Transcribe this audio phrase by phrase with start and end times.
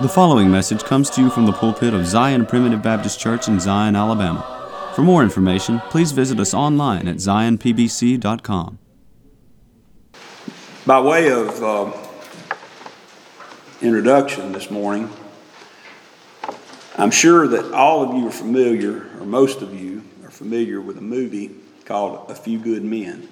[0.00, 3.60] The following message comes to you from the pulpit of Zion Primitive Baptist Church in
[3.60, 4.92] Zion, Alabama.
[4.94, 8.78] For more information, please visit us online at zionpbc.com.
[10.86, 11.92] By way of uh,
[13.82, 15.10] introduction this morning,
[16.96, 20.96] I'm sure that all of you are familiar, or most of you are familiar with
[20.96, 21.50] a movie
[21.84, 23.28] called A Few Good Men.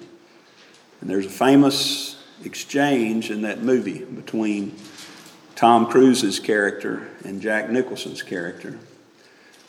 [1.01, 4.75] And there's a famous exchange in that movie between
[5.59, 8.79] Tom Cruise's character and Jack Nicholson's character.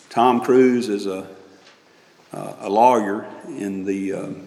[0.09, 1.27] Tom Cruise is a,
[2.33, 4.47] uh, a lawyer in the, um,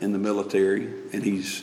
[0.00, 1.62] in the military, and he's,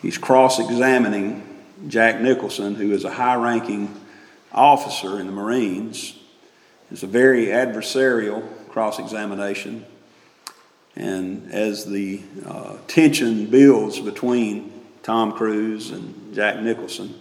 [0.00, 3.94] he's cross examining Jack Nicholson, who is a high ranking
[4.50, 6.18] officer in the Marines.
[6.90, 9.86] It's a very adversarial cross examination.
[10.96, 14.72] And as the uh, tension builds between
[15.04, 17.20] Tom Cruise and Jack Nicholson,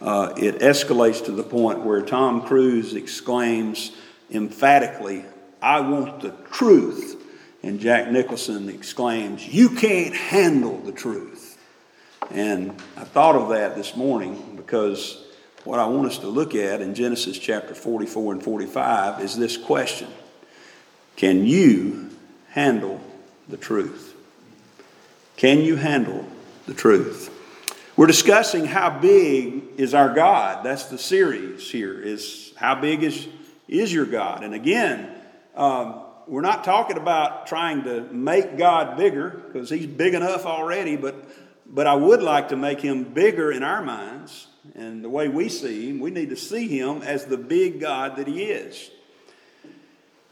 [0.00, 3.92] uh, it escalates to the point where Tom Cruise exclaims
[4.30, 5.24] emphatically,
[5.60, 7.16] I want the truth.
[7.62, 11.58] And Jack Nicholson exclaims, You can't handle the truth.
[12.30, 15.24] And I thought of that this morning because
[15.64, 19.56] what I want us to look at in Genesis chapter 44 and 45 is this
[19.56, 20.08] question
[21.16, 22.10] Can you
[22.50, 23.00] handle
[23.48, 24.14] the truth?
[25.36, 26.26] Can you handle
[26.66, 27.34] the truth?
[27.98, 30.64] We're discussing how big is our God.
[30.64, 32.00] That's the series here.
[32.00, 33.26] Is how big is
[33.66, 34.44] is your God?
[34.44, 35.10] And again,
[35.56, 40.94] um, we're not talking about trying to make God bigger because He's big enough already.
[40.94, 41.28] But
[41.66, 44.46] but I would like to make Him bigger in our minds
[44.76, 45.98] and the way we see Him.
[45.98, 48.92] We need to see Him as the big God that He is.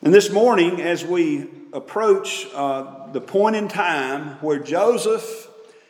[0.03, 5.46] And this morning, as we approach uh, the point in time where Joseph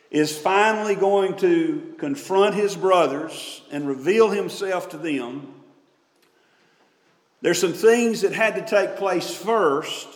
[0.09, 5.53] is finally going to confront his brothers and reveal himself to them,
[7.41, 10.07] there's some things that had to take place first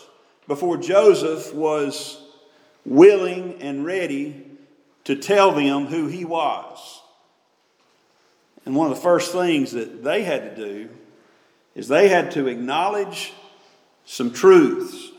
[0.48, 2.22] before Joseph was
[2.86, 4.46] willing and ready
[5.04, 7.02] to tell them who he was.
[8.66, 10.90] And one of the first things that they had to do
[11.76, 13.34] is they had to acknowledge
[14.06, 15.11] some truths.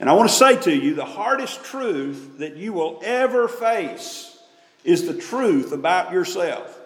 [0.00, 4.38] And I want to say to you the hardest truth that you will ever face
[4.84, 6.78] is the truth about yourself.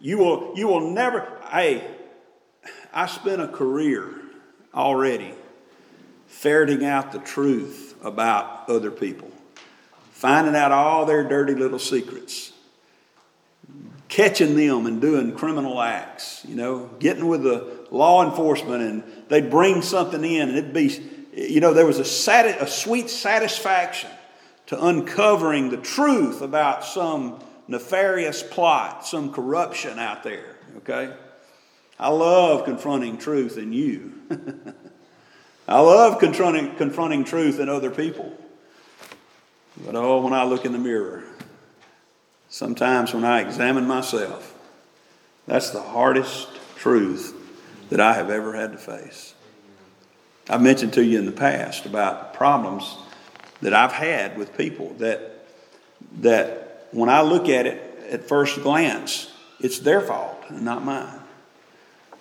[0.00, 1.84] You will, you will never, hey,
[2.92, 4.14] I spent a career
[4.72, 5.34] already
[6.28, 9.30] ferreting out the truth about other people,
[10.12, 12.52] finding out all their dirty little secrets,
[14.08, 19.50] catching them and doing criminal acts, you know, getting with the law enforcement and they'd
[19.50, 24.10] bring something in and it'd be you know, there was a, sati- a sweet satisfaction
[24.66, 31.14] to uncovering the truth about some nefarious plot, some corruption out there, okay?
[31.98, 34.12] I love confronting truth in you.
[35.68, 38.36] I love confronting, confronting truth in other people.
[39.84, 41.22] But oh, when I look in the mirror,
[42.48, 44.54] sometimes when I examine myself,
[45.46, 47.36] that's the hardest truth
[47.90, 49.34] that I have ever had to face.
[50.50, 52.96] I've mentioned to you in the past about problems
[53.62, 55.46] that I've had with people that,
[56.22, 57.80] that when I look at it
[58.10, 61.20] at first glance, it's their fault and not mine.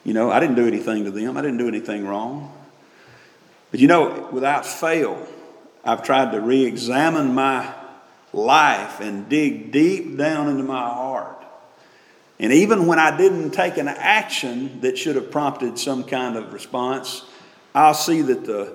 [0.04, 2.56] You know, I didn't do anything to them, I didn't do anything wrong.
[3.72, 5.28] But you know, without fail,
[5.84, 7.74] I've tried to re examine my
[8.32, 11.44] life and dig deep down into my heart.
[12.40, 16.54] And even when I didn't take an action that should have prompted some kind of
[16.54, 17.24] response,
[17.74, 18.74] I'll see that the,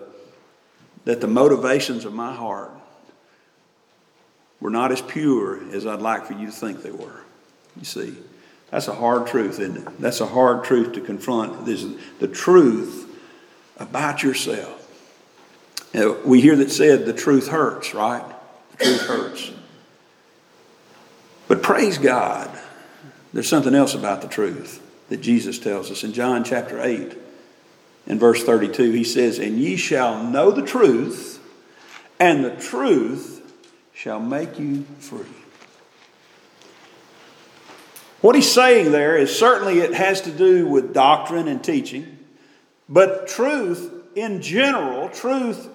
[1.05, 2.71] that the motivations of my heart
[4.61, 7.23] were not as pure as I'd like for you to think they were.
[7.77, 8.17] You see,
[8.71, 10.01] that's a hard truth, isn't it?
[10.01, 11.67] That's a hard truth to confront.
[11.67, 13.11] This is the truth
[13.77, 14.81] about yourself.
[15.93, 18.25] You we hear that said the truth hurts, right?
[18.73, 19.53] The truth hurts.
[21.47, 22.51] But praise God,
[23.33, 27.17] there's something else about the truth that Jesus tells us in John chapter 8
[28.07, 31.41] in verse 32, he says, And ye shall know the truth,
[32.21, 33.41] and the truth
[33.95, 35.27] shall make you free.
[38.21, 42.19] What he's saying there is certainly it has to do with doctrine and teaching,
[42.89, 45.69] but truth in general, truth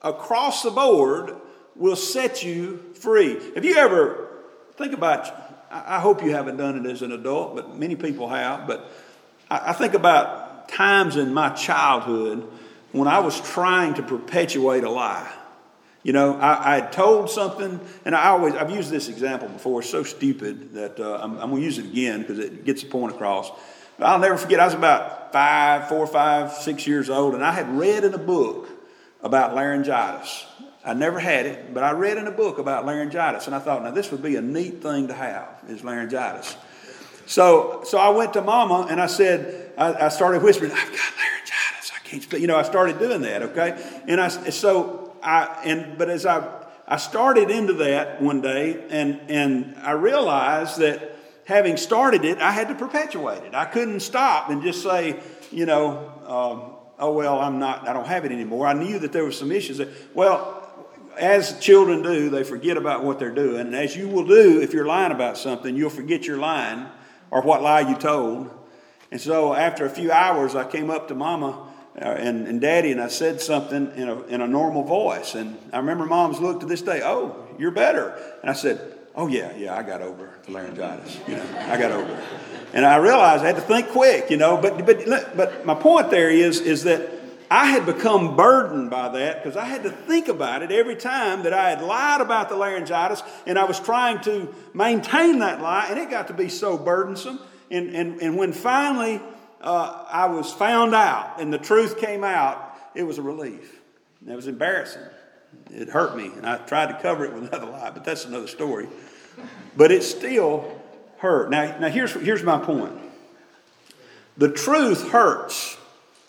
[0.00, 1.36] across the board,
[1.76, 3.38] will set you free.
[3.54, 4.28] Have you ever,
[4.76, 5.30] think about,
[5.70, 8.90] I hope you haven't done it as an adult, but many people have, but
[9.50, 10.41] I think about
[10.72, 12.48] times in my childhood
[12.92, 15.30] when I was trying to perpetuate a lie.
[16.02, 19.80] You know, I, I had told something, and I always, I've used this example before,
[19.80, 22.82] it's so stupid that uh, I'm, I'm going to use it again because it gets
[22.82, 23.50] the point across.
[23.98, 27.52] But I'll never forget, I was about five, four, five, six years old, and I
[27.52, 28.68] had read in a book
[29.22, 30.44] about laryngitis.
[30.84, 33.84] I never had it, but I read in a book about laryngitis, and I thought,
[33.84, 36.56] now this would be a neat thing to have, is laryngitis.
[37.26, 41.12] So, so I went to Mama and I said, I, I started whispering, I've got
[41.16, 41.92] laryngitis.
[41.94, 42.40] I can't speak.
[42.40, 43.42] You know, I started doing that.
[43.42, 48.84] Okay, and I so I and but as I I started into that one day,
[48.90, 53.54] and and I realized that having started it, I had to perpetuate it.
[53.54, 55.20] I couldn't stop and just say,
[55.50, 57.88] you know, um, oh well, I'm not.
[57.88, 58.66] I don't have it anymore.
[58.66, 59.78] I knew that there were some issues.
[59.78, 60.62] That, well,
[61.16, 63.60] as children do, they forget about what they're doing.
[63.60, 66.88] And as you will do if you're lying about something, you'll forget your line
[67.30, 68.50] or what lie you told.
[69.12, 71.68] And so after a few hours, I came up to Mama
[72.00, 75.34] uh, and, and Daddy and I said something in a, in a normal voice.
[75.34, 78.18] And I remember Mom's look to this day, oh, you're better.
[78.40, 78.80] And I said,
[79.14, 81.18] oh, yeah, yeah, I got over the laryngitis.
[81.28, 82.24] You know, I got over it.
[82.72, 84.56] And I realized I had to think quick, you know.
[84.56, 87.10] But, but, but my point there is, is that
[87.50, 91.42] I had become burdened by that because I had to think about it every time
[91.42, 95.88] that I had lied about the laryngitis and I was trying to maintain that lie,
[95.90, 97.38] and it got to be so burdensome.
[97.72, 99.20] And, and, and when finally
[99.62, 103.80] uh, I was found out and the truth came out, it was a relief.
[104.28, 105.02] It was embarrassing.
[105.70, 108.46] It hurt me, and I tried to cover it with another lie, but that's another
[108.46, 108.88] story.
[109.74, 110.80] But it still
[111.16, 111.50] hurt.
[111.50, 112.98] Now, now here's, here's my point
[114.36, 115.78] the truth hurts,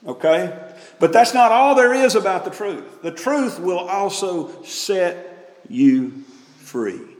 [0.08, 0.74] okay?
[1.00, 3.02] But that's not all there is about the truth.
[3.02, 6.24] The truth will also set you
[6.58, 7.13] free.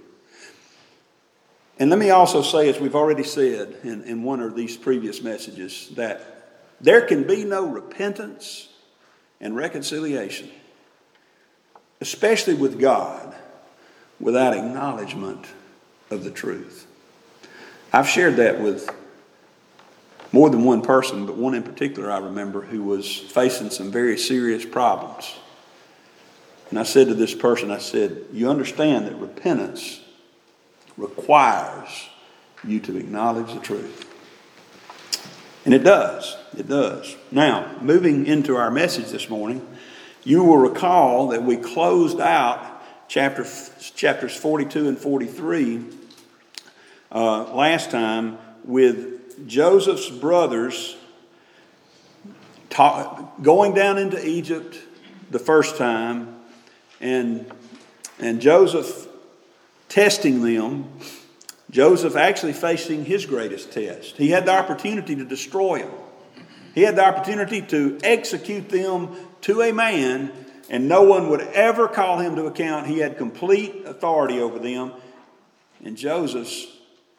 [1.84, 5.22] And let me also say, as we've already said in, in one of these previous
[5.22, 8.70] messages, that there can be no repentance
[9.42, 10.50] and reconciliation,
[12.00, 13.36] especially with God,
[14.18, 15.46] without acknowledgement
[16.10, 16.88] of the truth.
[17.92, 18.90] I've shared that with
[20.32, 24.18] more than one person, but one in particular I remember who was facing some very
[24.18, 25.36] serious problems.
[26.70, 30.00] And I said to this person, I said, You understand that repentance
[30.98, 32.10] requires
[32.64, 34.10] you to acknowledge the truth.
[35.66, 36.38] And it does.
[36.58, 37.16] It does.
[37.32, 39.66] Now, moving into our message this morning,
[40.24, 43.46] you will recall that we closed out chapter,
[43.96, 45.86] chapters 42 and 43
[47.12, 50.98] uh, last time with Joseph's brothers
[53.42, 54.78] going down into Egypt
[55.30, 56.40] the first time
[57.00, 57.46] and,
[58.20, 59.08] and Joseph
[59.94, 60.90] testing them.
[61.70, 64.18] Joseph actually facing his greatest test.
[64.18, 65.92] He had the opportunity to destroy them.
[66.74, 70.32] He had the opportunity to execute them to a man,
[70.68, 72.88] and no one would ever call him to account.
[72.88, 74.94] He had complete authority over them.
[75.86, 76.66] And Joseph's,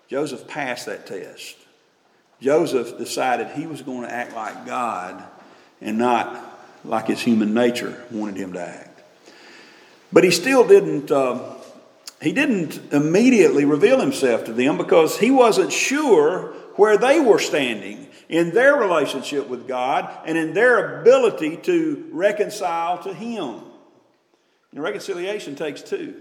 [0.09, 1.57] Joseph passed that test.
[2.41, 5.23] Joseph decided he was going to act like God
[5.81, 6.43] and not
[6.85, 9.01] like his human nature wanted him to act.
[10.13, 11.13] But he still didn't.
[11.13, 11.54] Uh,
[12.25, 18.09] he didn't immediately reveal himself to them because he wasn't sure where they were standing
[18.29, 23.61] in their relationship with God and in their ability to reconcile to Him.
[24.73, 26.21] And reconciliation takes two.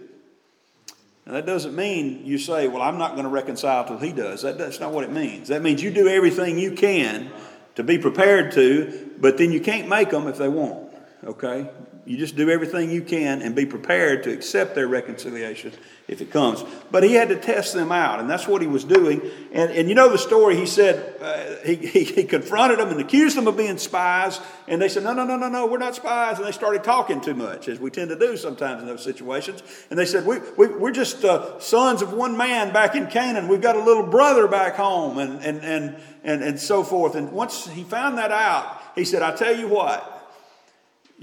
[1.25, 4.41] Now, that doesn't mean you say, Well, I'm not going to reconcile till he does.
[4.41, 5.47] That, that's not what it means.
[5.47, 7.31] That means you do everything you can
[7.75, 10.92] to be prepared to, but then you can't make them if they won't.
[11.25, 11.69] Okay?
[12.05, 15.71] You just do everything you can and be prepared to accept their reconciliation
[16.09, 16.61] if it comes.
[16.91, 19.21] But he had to test them out, and that's what he was doing.
[19.53, 22.99] And, and you know the story, he said, uh, he, he, he, confronted them and
[22.99, 25.95] accused them of being spies, and they said, No, no, no, no, no, we're not
[25.95, 26.39] spies.
[26.39, 29.63] And they started talking too much, as we tend to do sometimes in those situations.
[29.89, 33.47] And they said, we, we, We're just uh, sons of one man back in Canaan.
[33.47, 37.15] We've got a little brother back home, and, and, and, and, and so forth.
[37.15, 40.12] And once he found that out, he said, I tell you what,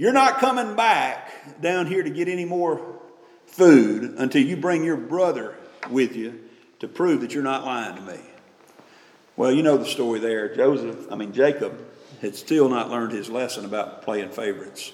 [0.00, 2.80] you're not coming back down here to get any more
[3.44, 5.54] food until you bring your brother
[5.90, 6.40] with you
[6.78, 8.18] to prove that you're not lying to me.
[9.36, 10.56] Well, you know the story there.
[10.56, 11.78] Joseph, I mean, Jacob
[12.22, 14.90] had still not learned his lesson about playing favorites.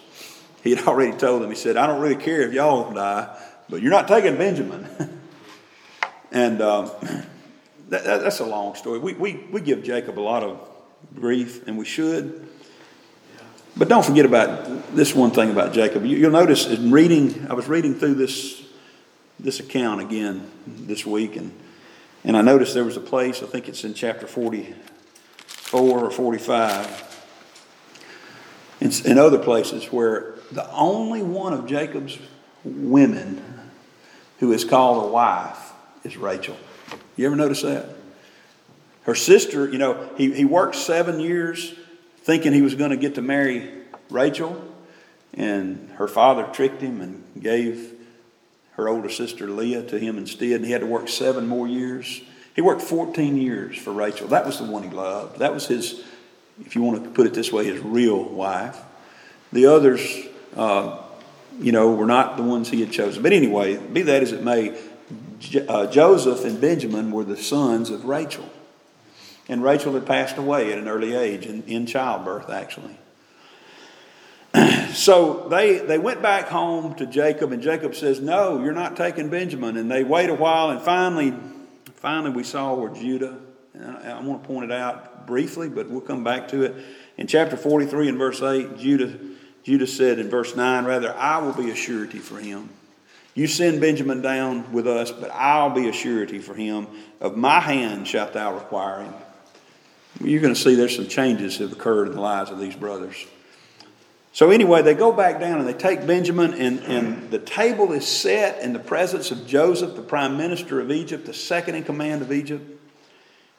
[0.64, 3.82] He had already told them, he said, I don't really care if y'all die, but
[3.82, 4.88] you're not taking Benjamin.
[6.32, 6.90] and um,
[7.90, 8.98] that, that, that's a long story.
[8.98, 10.68] We, we, we give Jacob a lot of
[11.14, 12.48] grief, and we should.
[13.76, 16.04] But don't forget about this one thing about Jacob.
[16.06, 18.64] You'll notice in reading, I was reading through this,
[19.38, 21.52] this account again this week, and,
[22.24, 27.02] and I noticed there was a place, I think it's in chapter 44 or 45,
[28.80, 32.16] and, and other places where the only one of Jacob's
[32.64, 33.42] women
[34.38, 36.56] who is called a wife is Rachel.
[37.16, 37.90] You ever notice that?
[39.02, 41.74] Her sister, you know, he, he worked seven years
[42.26, 43.70] thinking he was going to get to marry
[44.10, 44.60] Rachel,
[45.32, 47.92] and her father tricked him and gave
[48.72, 52.20] her older sister Leah to him instead, and he had to work seven more years.
[52.56, 54.26] He worked 14 years for Rachel.
[54.26, 55.38] That was the one he loved.
[55.38, 56.04] That was his,
[56.64, 58.76] if you want to put it this way, his real wife.
[59.52, 60.04] The others,
[60.56, 61.00] uh,
[61.60, 63.22] you know, were not the ones he had chosen.
[63.22, 64.76] But anyway, be that as it may,
[65.68, 68.50] uh, Joseph and Benjamin were the sons of Rachel.
[69.48, 72.98] And Rachel had passed away at an early age, in, in childbirth, actually.
[74.92, 79.28] so they, they went back home to Jacob, and Jacob says, No, you're not taking
[79.28, 79.76] Benjamin.
[79.76, 81.34] And they wait a while, and finally,
[81.96, 83.38] finally we saw where Judah,
[83.78, 86.74] I, I want to point it out briefly, but we'll come back to it.
[87.16, 89.16] In chapter 43 and verse 8, Judah,
[89.62, 92.70] Judah said in verse 9, Rather, I will be a surety for him.
[93.34, 96.86] You send Benjamin down with us, but I'll be a surety for him.
[97.20, 99.12] Of my hand shalt thou require him.
[100.20, 102.74] You're going to see there's some changes that have occurred in the lives of these
[102.74, 103.26] brothers.
[104.32, 108.06] So, anyway, they go back down and they take Benjamin, and, and the table is
[108.06, 112.20] set in the presence of Joseph, the prime minister of Egypt, the second in command
[112.20, 112.76] of Egypt.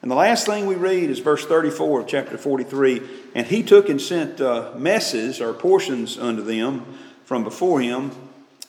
[0.02, 3.02] And the last thing we read is verse 34 of chapter 43.
[3.34, 6.86] And he took and sent uh, messes or portions unto them
[7.24, 8.12] from before him.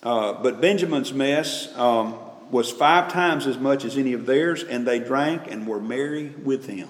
[0.02, 2.16] Uh, but Benjamin's mess um,
[2.50, 6.30] was five times as much as any of theirs, and they drank and were merry
[6.30, 6.90] with him.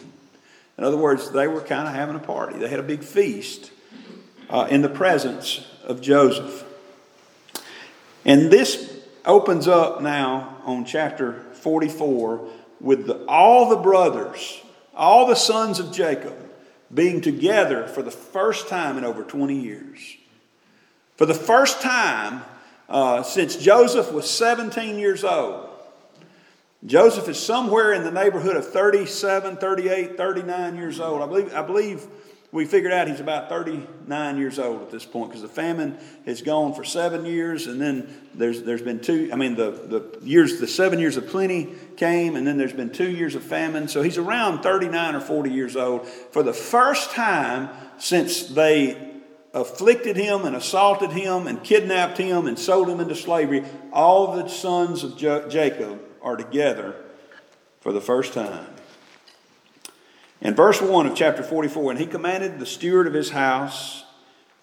[0.80, 2.58] In other words, they were kind of having a party.
[2.58, 3.70] They had a big feast
[4.50, 6.64] uh, in the presence of Joseph.
[8.24, 12.48] And this opens up now on chapter 44
[12.80, 14.62] with the, all the brothers,
[14.96, 16.38] all the sons of Jacob
[16.94, 20.16] being together for the first time in over 20 years.
[21.18, 22.42] For the first time
[22.88, 25.69] uh, since Joseph was 17 years old,
[26.86, 31.22] Joseph is somewhere in the neighborhood of 37, 38, 39 years old.
[31.22, 32.08] I believe, I believe
[32.54, 36.42] we figured out he's about 39 years old at this point because the famine has
[36.42, 40.62] gone for seven years, and then there's, there's been two, I mean, the, the years,
[40.62, 41.68] the seven years of plenty
[41.98, 43.90] came, and then there's been two years of famine.
[43.90, 46.08] So he's around 39 or 40 years old.
[46.08, 49.12] For the first time since they
[49.54, 54.48] afflicted him and assaulted him and kidnapped him and sold him into slavery, all the
[54.48, 56.96] sons of Jacob are together
[57.82, 58.68] for the first time.
[60.42, 64.06] In verse 1 of chapter 44, and he commanded the steward of his house,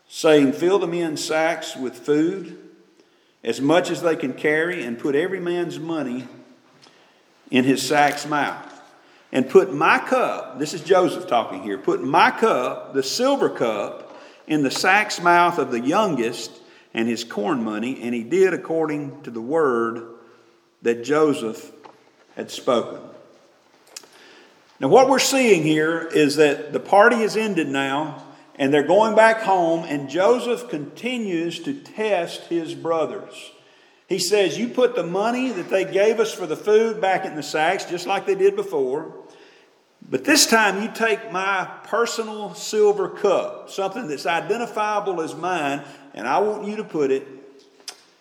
[0.08, 2.58] saying, Fill the men's sacks with food,
[3.44, 6.26] as much as they can carry, and put every man's money
[7.50, 8.72] in his sack's mouth.
[9.32, 14.18] And put my cup, this is Joseph talking here, put my cup, the silver cup,
[14.46, 16.52] in the sack's mouth of the youngest
[16.94, 18.00] and his corn money.
[18.02, 20.15] And he did according to the word
[20.86, 21.72] that Joseph
[22.36, 23.00] had spoken.
[24.78, 28.22] Now, what we're seeing here is that the party is ended now,
[28.54, 33.50] and they're going back home, and Joseph continues to test his brothers.
[34.08, 37.34] He says, You put the money that they gave us for the food back in
[37.34, 39.12] the sacks, just like they did before.
[40.08, 45.82] But this time, you take my personal silver cup, something that's identifiable as mine,
[46.14, 47.26] and I want you to put it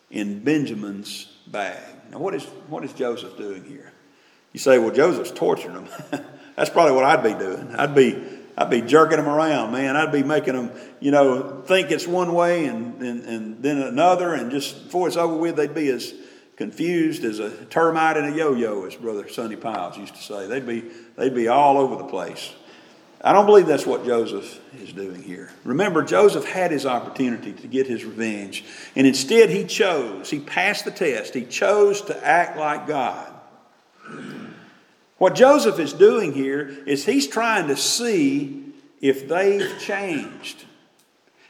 [0.10, 1.95] in Benjamin's bag.
[2.12, 3.92] Now, what is, what is Joseph doing here?
[4.54, 5.88] You say, well, Joseph's torturing them.
[6.56, 7.76] That's probably what I'd be doing.
[7.76, 8.22] I'd be,
[8.58, 9.96] I'd be jerking them around, man.
[9.98, 10.72] I'd be making them,
[11.02, 15.18] you know, think it's one way and, and, and then another, and just before it's
[15.18, 16.14] over with, they'd be as
[16.56, 20.48] confused as a termite in a yo-yo, as Brother Sonny Piles used to say.
[20.48, 20.86] They'd be,
[21.18, 22.54] they'd be all over the place.
[23.26, 25.50] I don't believe that's what Joseph is doing here.
[25.64, 28.64] Remember, Joseph had his opportunity to get his revenge,
[28.96, 33.34] and instead he chose, he passed the test, he chose to act like God.
[35.18, 38.64] What Joseph is doing here is he's trying to see
[39.02, 40.64] if they've changed.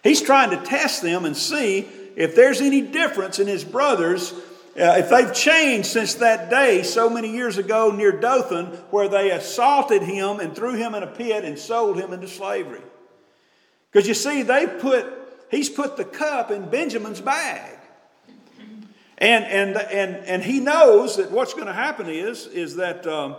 [0.02, 4.34] He's trying to test them and see if there's any difference in his brothers
[4.78, 9.32] uh, if they've changed since that day so many years ago near Dothan, where they
[9.32, 12.82] assaulted him and threw him in a pit and sold him into slavery.
[13.92, 15.06] Because you see, they put,
[15.50, 17.80] he's put the cup in Benjamin's bag.
[19.18, 23.38] And, and, and, and he knows that what's going to happen is, is that um,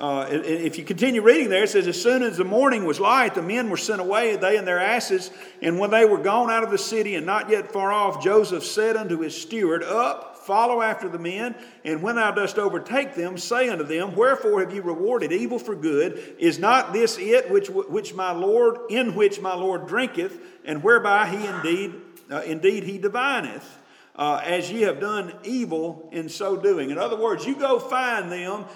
[0.00, 3.34] uh, if you continue reading there, it says, As soon as the morning was light,
[3.34, 5.30] the men were sent away, they and their asses.
[5.60, 8.64] And when they were gone out of the city and not yet far off, Joseph
[8.64, 11.54] said unto his steward, Up, follow after the men,
[11.84, 15.74] and when thou dost overtake them, say unto them, Wherefore have ye rewarded evil for
[15.74, 16.34] good?
[16.38, 21.28] Is not this it which, which my Lord, in which my Lord drinketh, and whereby
[21.28, 21.94] he indeed,
[22.30, 23.76] uh, indeed he divineth?
[24.20, 26.90] uh, as ye have done evil in so doing.
[26.90, 28.66] In other words, you go find them,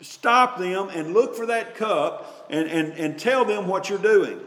[0.00, 4.40] stop them, and look for that cup and, and, and tell them what you're doing.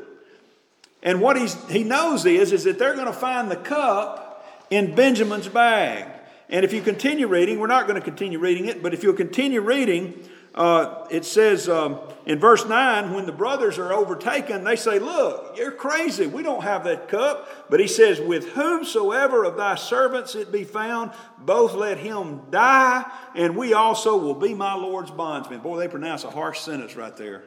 [1.04, 4.96] And what he's, he knows is, is that they're going to find the cup in
[4.96, 6.08] Benjamin's bag.
[6.50, 9.14] And if you continue reading, we're not going to continue reading it, but if you'll
[9.14, 14.76] continue reading, uh, it says um, in verse 9, when the brothers are overtaken, they
[14.76, 16.26] say, Look, you're crazy.
[16.26, 17.70] We don't have that cup.
[17.70, 23.06] But he says, With whomsoever of thy servants it be found, both let him die,
[23.36, 25.60] and we also will be my Lord's bondsmen.
[25.60, 27.44] Boy, they pronounce a harsh sentence right there.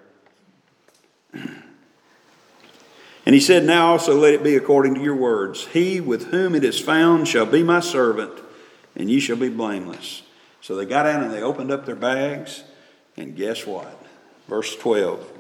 [3.27, 5.67] And he said, Now also let it be according to your words.
[5.67, 8.33] He with whom it is found shall be my servant,
[8.97, 10.23] and ye shall be blameless.
[10.63, 12.65] So they got out and they opened up their bags,
[13.21, 14.03] and guess what?
[14.49, 15.31] Verse 12.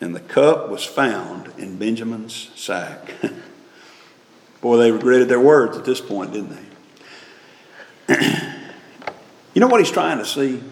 [0.00, 3.14] And the cup was found in Benjamin's sack.
[4.60, 6.56] Boy, they regretted their words at this point, didn't
[8.06, 8.16] they?
[9.54, 10.62] you know what he's trying to see?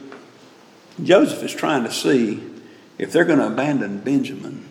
[1.02, 2.42] Joseph is trying to see
[2.98, 4.64] if they're going to abandon Benjamin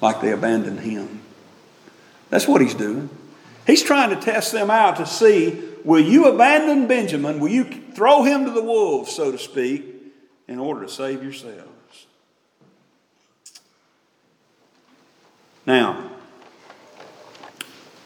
[0.00, 1.22] like they abandoned him.
[2.28, 3.08] That's what he's doing.
[3.68, 7.38] He's trying to test them out to see will you abandon Benjamin?
[7.38, 9.91] Will you throw him to the wolves, so to speak,
[10.52, 12.06] in order to save yourselves?
[15.64, 16.10] Now,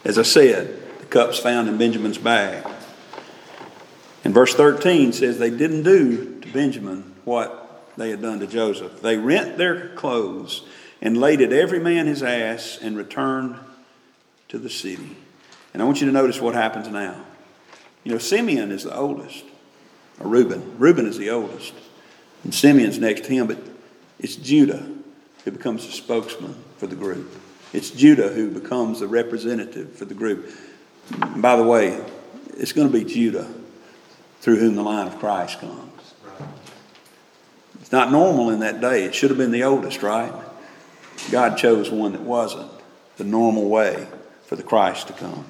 [0.04, 2.66] as I said, the cup's found in Benjamin's bag.
[4.24, 9.00] And verse 13 says they didn't do to Benjamin what they had done to Joseph.
[9.00, 10.62] They rent their clothes
[11.00, 13.56] and laid at every man his ass and returned
[14.48, 15.16] to the city.
[15.72, 17.24] And I want you to notice what happens now.
[18.04, 19.44] You know, Simeon is the oldest,
[20.20, 20.78] or Reuben.
[20.78, 21.74] Reuben is the oldest.
[22.46, 23.58] And Simeon's next to him, but
[24.20, 24.86] it's Judah
[25.44, 27.28] who becomes the spokesman for the group.
[27.72, 30.48] It's Judah who becomes the representative for the group.
[31.10, 32.00] And by the way,
[32.56, 33.52] it's going to be Judah
[34.42, 36.14] through whom the line of Christ comes.
[37.80, 39.02] It's not normal in that day.
[39.02, 40.32] It should have been the oldest, right?
[41.32, 42.70] God chose one that wasn't
[43.16, 44.06] the normal way
[44.44, 45.46] for the Christ to come.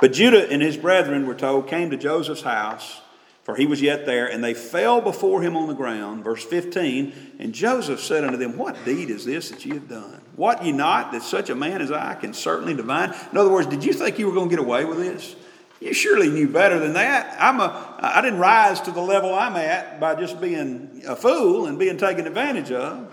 [0.00, 3.00] But Judah and his brethren, we're told, came to Joseph's house,
[3.42, 6.22] for he was yet there, and they fell before him on the ground.
[6.22, 10.20] Verse 15 And Joseph said unto them, What deed is this that ye have done?
[10.36, 13.12] What ye not that such a man as I can certainly divine?
[13.32, 15.34] In other words, did you think you were going to get away with this?
[15.80, 17.36] You surely knew better than that.
[17.40, 21.66] I'm a, I didn't rise to the level I'm at by just being a fool
[21.66, 23.12] and being taken advantage of.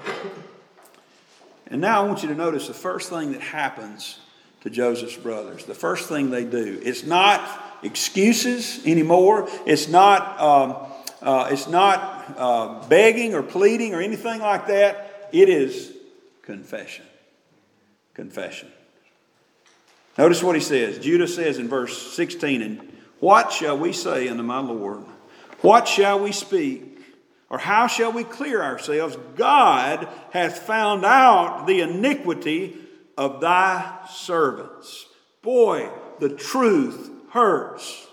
[1.65, 4.19] And now I want you to notice the first thing that happens
[4.61, 5.65] to Joseph's brothers.
[5.65, 6.79] The first thing they do.
[6.83, 7.41] It's not
[7.83, 9.47] excuses anymore.
[9.65, 10.75] It's not, um,
[11.21, 15.29] uh, it's not uh, begging or pleading or anything like that.
[15.31, 15.93] It is
[16.41, 17.05] confession.
[18.13, 18.69] Confession.
[20.17, 20.99] Notice what he says.
[20.99, 25.05] Judah says in verse 16, And what shall we say unto my Lord?
[25.61, 26.85] What shall we speak?
[27.49, 29.17] Or how shall we clear ourselves?
[29.35, 32.77] God hath found out the iniquity
[33.19, 35.05] of thy servants.
[35.41, 38.07] Boy, the truth hurts.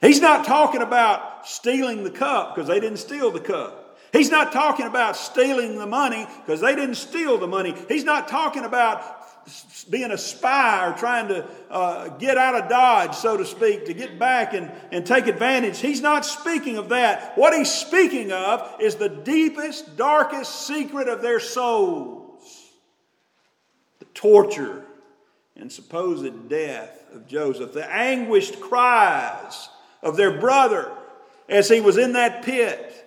[0.00, 3.96] He's not talking about stealing the cup because they didn't steal the cup.
[4.12, 7.76] He's not talking about stealing the money because they didn't steal the money.
[7.88, 9.04] He's not talking about
[9.88, 13.94] being a spy or trying to uh, get out of Dodge, so to speak, to
[13.94, 15.78] get back and, and take advantage.
[15.78, 17.38] He's not speaking of that.
[17.38, 22.21] What he's speaking of is the deepest, darkest secret of their souls the
[24.14, 24.84] torture
[25.56, 29.68] and supposed death of Joseph, the anguished cries
[30.02, 30.90] of their brother
[31.48, 32.98] as he was in that pit.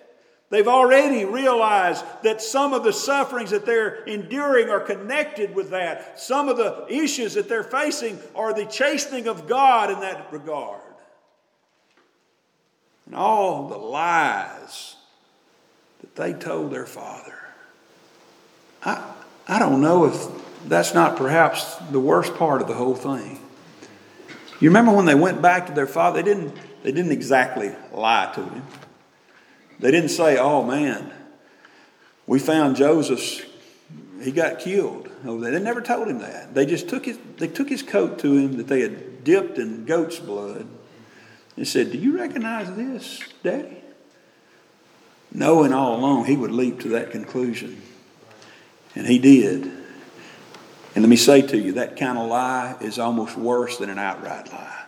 [0.48, 6.20] They've already realized that some of the sufferings that they're enduring are connected with that.
[6.20, 10.80] Some of the issues that they're facing are the chastening of God in that regard.
[13.06, 14.94] And all the lies
[16.00, 17.38] that they told their father.
[18.84, 19.14] I,
[19.48, 23.40] I don't know if that's not perhaps the worst part of the whole thing.
[24.60, 28.32] You remember when they went back to their father, they didn't, they didn't exactly lie
[28.34, 28.62] to him.
[29.78, 31.12] They didn't say, oh man,
[32.26, 33.42] we found Joseph's,
[34.22, 35.10] he got killed.
[35.22, 36.54] No, they never told him that.
[36.54, 39.84] They just took his, they took his coat to him that they had dipped in
[39.84, 40.66] goat's blood
[41.56, 43.82] and said, Do you recognize this, Daddy?
[45.32, 47.82] Knowing all along he would leap to that conclusion.
[48.94, 49.70] And he did.
[50.96, 53.98] And let me say to you, that kind of lie is almost worse than an
[53.98, 54.84] outright lie.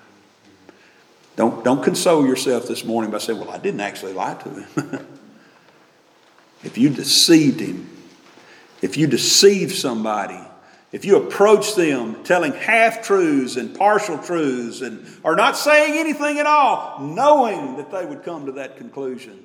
[1.37, 5.07] Don't, don't console yourself this morning by saying, Well, I didn't actually lie to him.
[6.65, 7.91] if you deceived him,
[8.81, 10.41] if you deceive somebody,
[10.93, 16.39] if you approach them telling half truths and partial truths and are not saying anything
[16.39, 19.45] at all, knowing that they would come to that conclusion,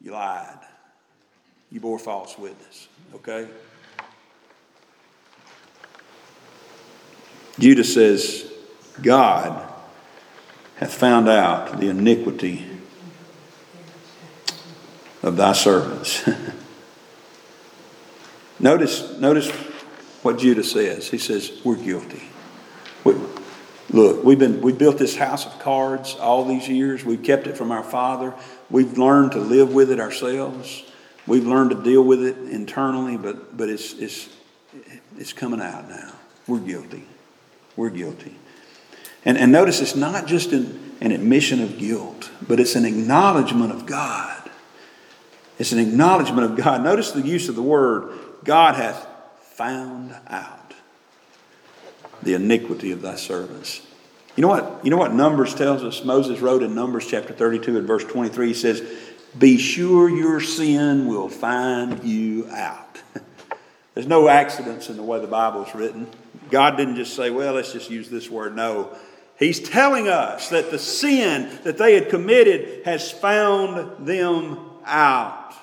[0.00, 0.58] you lied.
[1.70, 2.88] You bore false witness.
[3.14, 3.46] Okay?
[7.58, 8.50] Judah says,
[9.00, 9.68] God
[10.76, 12.66] hath found out the iniquity
[15.22, 16.28] of thy servants.
[18.58, 19.50] notice, notice
[20.22, 21.08] what Judah says.
[21.08, 22.22] He says, We're guilty.
[23.04, 23.14] We,
[23.90, 27.04] look, we've, been, we built this house of cards all these years.
[27.04, 28.34] We've kept it from our father.
[28.70, 30.84] We've learned to live with it ourselves.
[31.26, 34.28] We've learned to deal with it internally, but, but it's, it's,
[35.16, 36.12] it's coming out now.
[36.48, 37.04] We're guilty.
[37.76, 38.36] We're guilty.
[39.24, 43.72] And, and notice it's not just an, an admission of guilt, but it's an acknowledgement
[43.72, 44.50] of God.
[45.58, 46.82] It's an acknowledgement of God.
[46.82, 49.06] Notice the use of the word God hath
[49.40, 50.74] found out
[52.22, 53.82] the iniquity of thy servants.
[54.36, 54.80] You know what?
[54.82, 56.04] You know what Numbers tells us?
[56.04, 58.82] Moses wrote in Numbers chapter 32 and verse 23, he says,
[59.38, 63.00] Be sure your sin will find you out.
[63.94, 66.06] There's no accidents in the way the Bible is written.
[66.52, 68.54] God didn't just say, well, let's just use this word.
[68.54, 68.96] No.
[69.38, 75.54] He's telling us that the sin that they had committed has found them out.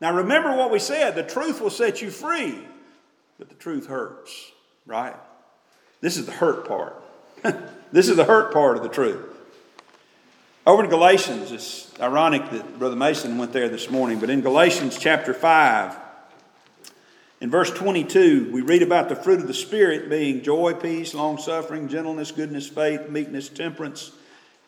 [0.00, 2.58] Now remember what we said the truth will set you free
[3.42, 4.52] but the truth hurts,
[4.86, 5.16] right?
[6.00, 7.02] This is the hurt part.
[7.92, 9.36] this is the hurt part of the truth.
[10.64, 14.96] Over in Galatians, it's ironic that Brother Mason went there this morning, but in Galatians
[14.96, 15.96] chapter 5,
[17.42, 21.38] in verse 22, we read about the fruit of the Spirit being joy, peace, long
[21.38, 24.12] suffering, gentleness, goodness, faith, meekness, temperance.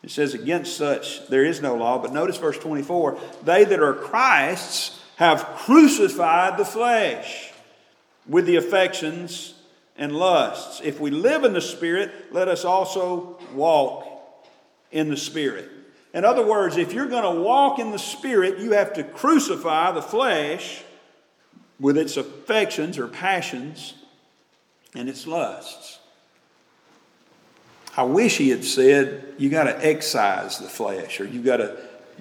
[0.03, 1.99] It says, Against such there is no law.
[1.99, 7.53] But notice verse 24 they that are Christ's have crucified the flesh
[8.27, 9.53] with the affections
[9.97, 10.81] and lusts.
[10.83, 14.05] If we live in the Spirit, let us also walk
[14.91, 15.71] in the Spirit.
[16.13, 19.93] In other words, if you're going to walk in the Spirit, you have to crucify
[19.93, 20.83] the flesh
[21.79, 23.95] with its affections or passions
[24.93, 25.99] and its lusts.
[27.97, 31.77] I wish he had said, you got to excise the flesh or you got to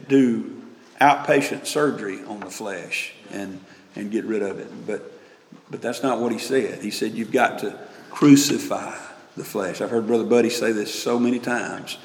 [0.08, 0.62] do
[1.00, 3.60] outpatient surgery on the flesh and,
[3.96, 4.86] and get rid of it.
[4.86, 5.14] But
[5.70, 6.82] but that's not what he said.
[6.82, 7.78] He said, You've got to
[8.10, 8.96] crucify
[9.36, 9.80] the flesh.
[9.80, 11.98] I've heard Brother Buddy say this so many times.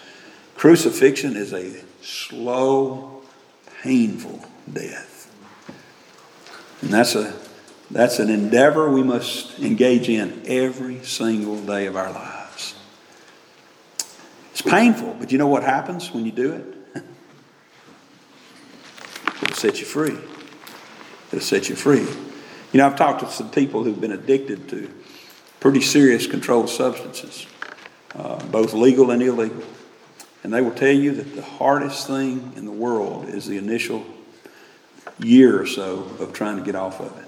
[0.56, 3.22] Crucifixion is a slow,
[3.84, 5.19] painful death.
[6.82, 7.34] And that's, a,
[7.92, 12.76] that's an endeavor we must engage in every single day of our lives.
[14.52, 17.04] It's painful, but you know what happens when you do it?
[19.44, 20.18] It'll set you free.
[21.32, 22.08] It'll set you free.
[22.72, 24.94] You know, I've talked to some people who've been addicted to
[25.60, 27.46] pretty serious controlled substances,
[28.15, 29.63] uh, both legal and illegal.
[30.44, 34.06] And they will tell you that the hardest thing in the world is the initial
[35.20, 37.26] year or so of trying to get off of it.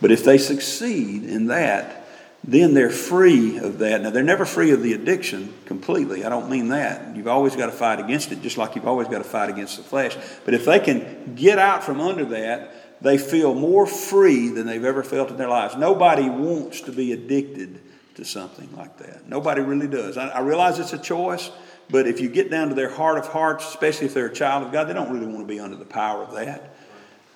[0.00, 2.06] But if they succeed in that,
[2.44, 4.02] then they're free of that.
[4.02, 6.24] Now, they're never free of the addiction completely.
[6.24, 7.14] I don't mean that.
[7.14, 9.76] You've always got to fight against it, just like you've always got to fight against
[9.76, 10.16] the flesh.
[10.44, 14.84] But if they can get out from under that, they feel more free than they've
[14.84, 15.76] ever felt in their lives.
[15.76, 17.80] Nobody wants to be addicted
[18.14, 19.28] to something like that.
[19.28, 20.16] Nobody really does.
[20.16, 21.50] I, I, realize it's a choice,
[21.90, 24.66] but if you get down to their heart of hearts, especially if they're a child
[24.66, 26.74] of God, they don't really want to be under the power of that.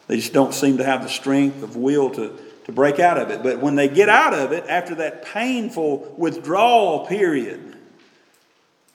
[0.07, 3.31] They just don't seem to have the strength of will to, to break out of
[3.31, 3.43] it.
[3.43, 7.77] But when they get out of it, after that painful withdrawal period,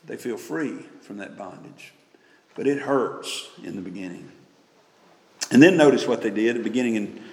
[0.06, 1.93] they feel free from that bondage.
[2.56, 4.32] But it hurts in the beginning.
[5.52, 7.24] And then notice what they did, beginning in,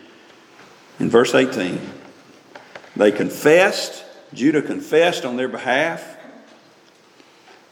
[0.99, 1.81] in verse 18.
[2.97, 6.18] They confessed, Judah confessed on their behalf.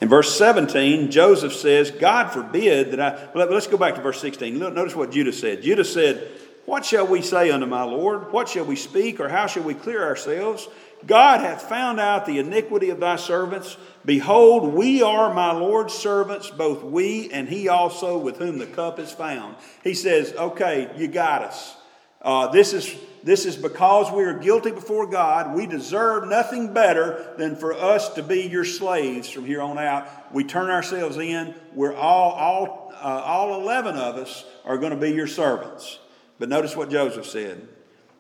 [0.00, 3.28] In verse 17, Joseph says, God forbid that I.
[3.34, 4.58] Well, let's go back to verse 16.
[4.58, 5.62] Notice what Judah said.
[5.62, 6.28] Judah said,
[6.66, 8.30] What shall we say unto my Lord?
[8.30, 10.68] What shall we speak, or how shall we clear ourselves?
[11.06, 13.76] God hath found out the iniquity of thy servants.
[14.04, 18.98] Behold, we are my Lord's servants, both we and he also with whom the cup
[18.98, 19.56] is found.
[19.82, 21.76] He says, Okay, you got us.
[22.20, 22.94] Uh, this, is,
[23.26, 25.52] this is because we are guilty before God.
[25.56, 30.32] We deserve nothing better than for us to be your slaves from here on out.
[30.32, 31.52] We turn ourselves in.
[31.74, 35.98] We're all, all, uh, all 11 of us are going to be your servants.
[36.38, 37.66] But notice what Joseph said.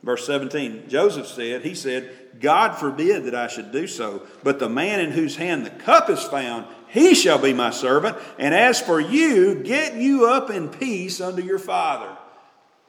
[0.02, 4.68] Verse 17 Joseph said, He said, God forbid that I should do so, but the
[4.68, 8.16] man in whose hand the cup is found, he shall be my servant.
[8.40, 12.16] And as for you, get you up in peace unto your father.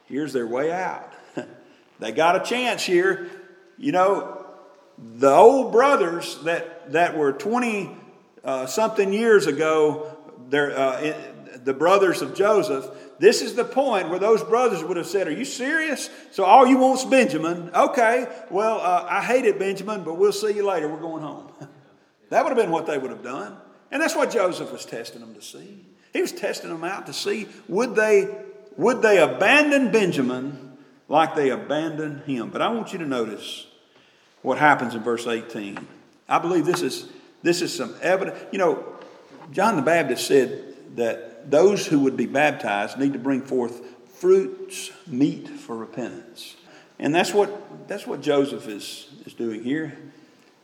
[0.06, 1.12] Here's their way out.
[1.98, 3.28] They got a chance here.
[3.76, 4.46] You know,
[4.98, 7.96] the old brothers that, that were 20
[8.44, 10.16] uh, something years ago,
[10.52, 11.12] uh,
[11.64, 12.86] the brothers of Joseph,
[13.18, 16.08] this is the point where those brothers would have said, Are you serious?
[16.30, 17.70] So all you want's Benjamin.
[17.74, 20.88] Okay, well, uh, I hated Benjamin, but we'll see you later.
[20.88, 21.50] We're going home.
[22.30, 23.56] that would have been what they would have done.
[23.90, 25.84] And that's what Joseph was testing them to see.
[26.12, 28.28] He was testing them out to see would they,
[28.76, 30.67] would they abandon Benjamin
[31.08, 32.50] like they abandon him.
[32.50, 33.66] But I want you to notice
[34.42, 35.78] what happens in verse 18.
[36.28, 37.08] I believe this is,
[37.42, 38.38] this is some evidence.
[38.52, 38.84] You know,
[39.52, 43.82] John the Baptist said that those who would be baptized need to bring forth
[44.18, 46.56] fruits, meet for repentance.
[46.98, 49.96] And that's what, that's what Joseph is, is doing here.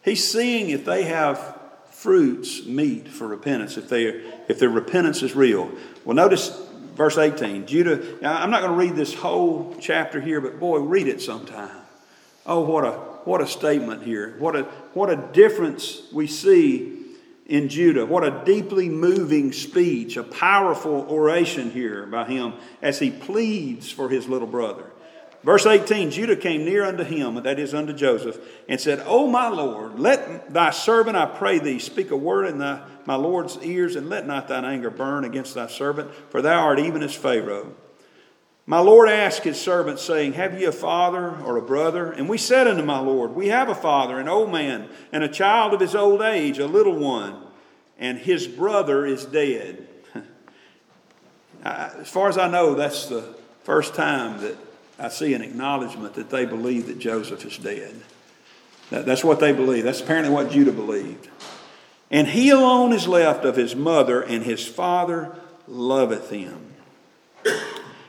[0.05, 1.59] He's seeing if they have
[1.91, 4.07] fruits, meet for repentance, if, they,
[4.49, 5.71] if their repentance is real.
[6.05, 6.51] Well, notice
[6.95, 7.67] verse 18.
[7.67, 11.77] Judah, I'm not going to read this whole chapter here, but boy, read it sometime.
[12.47, 12.93] Oh, what a,
[13.25, 14.35] what a statement here.
[14.39, 17.05] What a, what a difference we see
[17.47, 18.07] in Judah.
[18.07, 24.09] What a deeply moving speech, a powerful oration here by him as he pleads for
[24.09, 24.91] his little brother.
[25.45, 29.49] Verse 18 Judah came near unto him, that is unto Joseph, and said, O my
[29.49, 33.95] Lord, let thy servant, I pray thee, speak a word in thy, my Lord's ears,
[33.95, 37.75] and let not thine anger burn against thy servant, for thou art even as Pharaoh.
[38.67, 42.11] My Lord asked his servant, saying, Have ye a father or a brother?
[42.11, 45.29] And we said unto my Lord, We have a father, an old man, and a
[45.29, 47.37] child of his old age, a little one,
[47.99, 49.87] and his brother is dead.
[51.63, 54.57] as far as I know, that's the first time that
[54.99, 57.95] I see an acknowledgement that they believe that Joseph is dead.
[58.91, 59.85] That, that's what they believe.
[59.85, 61.29] That's apparently what Judah believed.
[62.11, 65.35] And he alone is left of his mother, and his father
[65.67, 66.75] loveth him.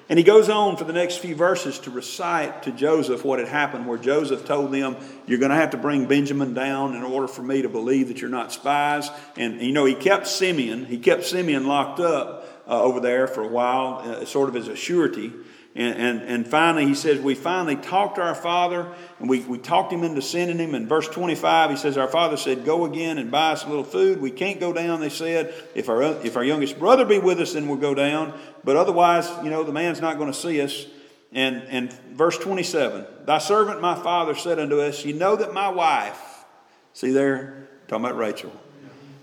[0.07, 3.47] And he goes on for the next few verses to recite to Joseph what had
[3.47, 7.27] happened, where Joseph told them, You're going to have to bring Benjamin down in order
[7.27, 9.09] for me to believe that you're not spies.
[9.35, 13.41] And, you know, he kept Simeon, he kept Simeon locked up uh, over there for
[13.41, 15.33] a while, uh, sort of as a surety.
[15.77, 19.57] And, and, and, finally, he says, We finally talked to our father and we, we
[19.57, 20.73] talked him into sending him.
[20.73, 23.83] In verse 25, he says, Our father said, Go again and buy us a little
[23.83, 24.21] food.
[24.21, 25.53] We can't go down, they said.
[25.75, 28.39] If our, if our youngest brother be with us, then we'll go down.
[28.63, 30.85] But otherwise, you know, the man's not going to see us.
[31.33, 35.67] And, and verse 27, Thy servant, my father, said unto us, You know that my
[35.67, 36.45] wife,
[36.93, 38.53] see there, talking about Rachel,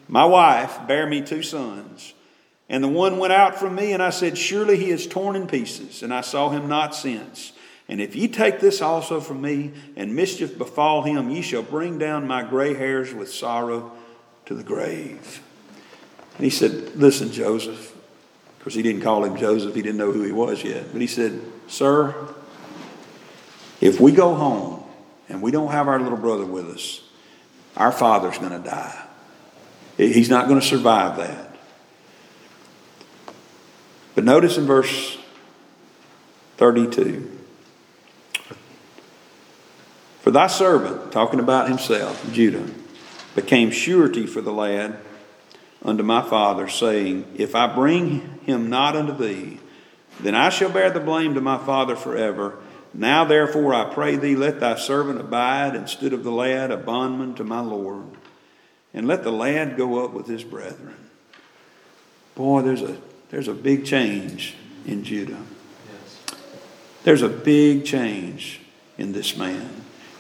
[0.06, 2.12] my wife bare me two sons.
[2.72, 5.46] And the one went out from me, and I said, Surely he is torn in
[5.46, 7.52] pieces, and I saw him not since.
[7.87, 11.98] And if ye take this also from me, and mischief befall him, ye shall bring
[11.98, 13.92] down my gray hairs with sorrow
[14.46, 15.42] to the grave.
[16.37, 17.94] And he said, Listen, Joseph.
[17.94, 20.92] Of course, he didn't call him Joseph, he didn't know who he was yet.
[20.92, 22.14] But he said, Sir,
[23.82, 24.82] if we go home
[25.28, 27.02] and we don't have our little brother with us,
[27.76, 29.06] our father's going to die.
[29.98, 31.51] He's not going to survive that.
[34.14, 35.18] But notice in verse
[36.59, 37.38] 32
[40.20, 42.68] For thy servant, talking about himself, Judah,
[43.35, 44.98] became surety for the lad
[45.83, 49.59] unto my father, saying, If I bring him not unto thee,
[50.20, 52.59] then I shall bear the blame to my father forever.
[52.94, 57.35] Now therefore I pray thee, let thy servant abide instead of the lad, a bondman
[57.37, 58.05] to my Lord,
[58.92, 60.94] and let the lad go up with his brethren.
[62.35, 62.98] Boy, there's a
[63.32, 64.54] there's a big change
[64.86, 65.40] in Judah.
[67.02, 68.60] There's a big change
[68.98, 69.68] in this man.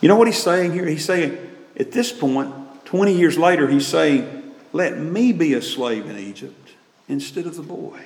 [0.00, 0.86] You know what he's saying here?
[0.86, 1.38] He's saying,
[1.78, 2.52] at this point,
[2.86, 6.70] 20 years later, he's saying, Let me be a slave in Egypt
[7.06, 8.00] instead of the boy.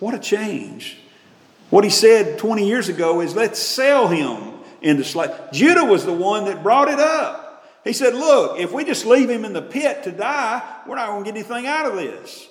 [0.00, 0.98] What a change.
[1.70, 5.30] What he said 20 years ago is, Let's sell him into slave.
[5.52, 7.66] Judah was the one that brought it up.
[7.84, 11.08] He said, Look, if we just leave him in the pit to die, we're not
[11.08, 12.48] going to get anything out of this.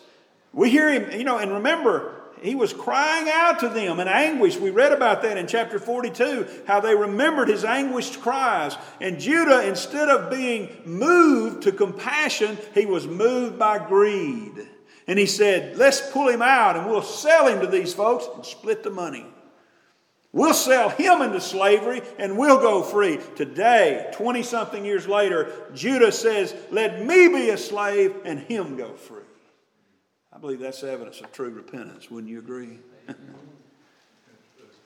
[0.55, 4.57] We hear him, you know, and remember, he was crying out to them in anguish.
[4.57, 8.77] We read about that in chapter 42, how they remembered his anguished cries.
[9.01, 14.65] And Judah, instead of being moved to compassion, he was moved by greed.
[15.07, 18.45] And he said, Let's pull him out and we'll sell him to these folks and
[18.45, 19.25] split the money.
[20.31, 23.19] We'll sell him into slavery and we'll go free.
[23.35, 28.93] Today, 20 something years later, Judah says, Let me be a slave and him go
[28.93, 29.23] free.
[30.35, 32.11] I believe that's evidence of true repentance.
[32.11, 32.79] Wouldn't you agree?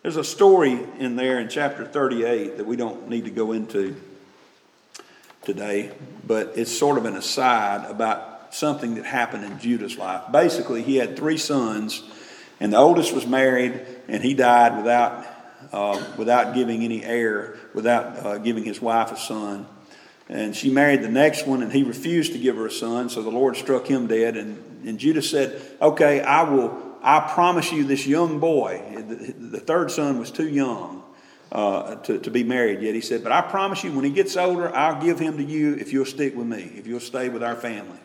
[0.04, 3.96] There's a story in there in chapter 38 that we don't need to go into
[5.42, 5.92] today,
[6.26, 10.32] but it's sort of an aside about something that happened in Judah's life.
[10.32, 12.04] Basically, he had three sons,
[12.60, 15.26] and the oldest was married, and he died without,
[15.74, 19.66] uh, without giving any heir, without uh, giving his wife a son.
[20.30, 23.24] And she married the next one, and he refused to give her a son, so
[23.24, 24.38] the Lord struck him dead.
[24.38, 28.80] And, and Judah said, Okay, I will, I promise you this young boy.
[28.96, 31.04] The, the third son was too young
[31.52, 32.94] uh, to, to be married yet.
[32.94, 35.74] He said, But I promise you, when he gets older, I'll give him to you
[35.74, 37.98] if you'll stick with me, if you'll stay with our family.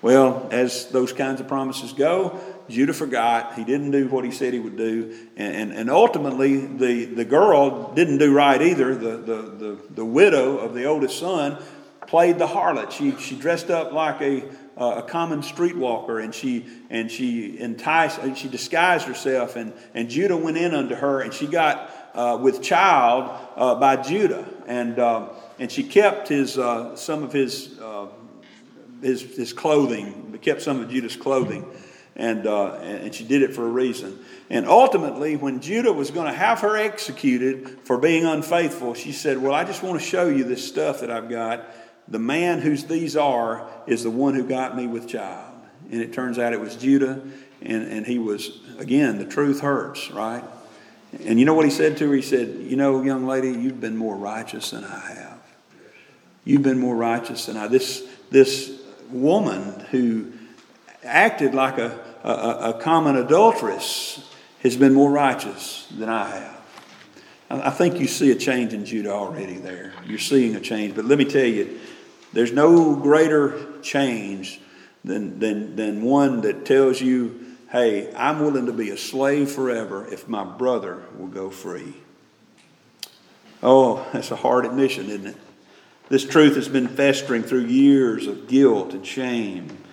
[0.00, 3.54] Well, as those kinds of promises go, Judah forgot.
[3.54, 5.14] He didn't do what he said he would do.
[5.36, 8.94] And, and, and ultimately, the, the girl didn't do right either.
[8.94, 11.62] The, the, the, the widow of the oldest son
[12.06, 12.90] played the harlot.
[12.90, 18.18] She, she dressed up like a, uh, a common streetwalker and she, and she enticed,
[18.18, 19.56] and she disguised herself.
[19.56, 23.96] And, and Judah went in unto her and she got uh, with child uh, by
[23.96, 24.46] Judah.
[24.66, 28.06] And, uh, and she kept his, uh, some of his, uh,
[29.02, 31.64] his, his clothing, kept some of Judah's clothing
[32.16, 34.18] and, uh, and she did it for a reason.
[34.50, 39.38] And ultimately, when Judah was going to have her executed for being unfaithful, she said,
[39.38, 41.64] Well, I just want to show you this stuff that I've got.
[42.06, 45.52] The man whose these are is the one who got me with child.
[45.90, 47.20] And it turns out it was Judah,
[47.62, 50.44] and, and he was, again, the truth hurts, right?
[51.24, 52.14] And you know what he said to her?
[52.14, 55.40] He said, You know, young lady, you've been more righteous than I have.
[56.44, 57.68] You've been more righteous than I.
[57.68, 60.32] This, this woman who
[61.02, 64.28] acted like a, a, a common adulteress
[64.62, 66.54] has been more righteous than I have.
[67.50, 69.92] I think you see a change in Judah already there.
[70.06, 70.96] You're seeing a change.
[70.96, 71.78] But let me tell you,
[72.32, 74.60] there's no greater change
[75.04, 80.06] than, than, than one that tells you, hey, I'm willing to be a slave forever
[80.10, 81.94] if my brother will go free.
[83.62, 85.36] Oh, that's a hard admission, isn't it?
[86.08, 89.83] This truth has been festering through years of guilt and shame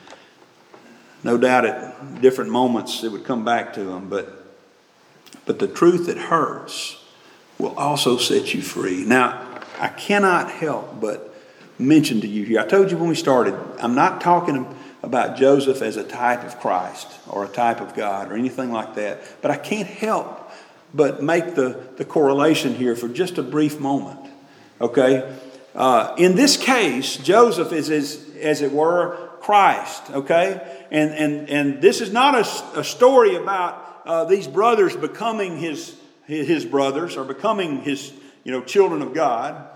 [1.24, 4.46] no doubt at different moments it would come back to them, but,
[5.46, 7.04] but the truth that hurts
[7.58, 9.06] will also set you free.
[9.06, 9.48] Now,
[9.80, 11.34] I cannot help but
[11.78, 14.68] mention to you here, I told you when we started, I'm not talking
[15.04, 18.96] about Joseph as a type of Christ or a type of God or anything like
[18.96, 20.52] that, but I can't help
[20.94, 24.20] but make the, the correlation here for just a brief moment.
[24.80, 25.36] Okay?
[25.74, 30.86] Uh, in this case, Joseph is, as, as it were, Christ, okay?
[30.92, 35.94] And, and, and this is not a, a story about uh, these brothers becoming his,
[36.24, 38.14] his brothers or becoming his
[38.46, 39.68] you know, children of God.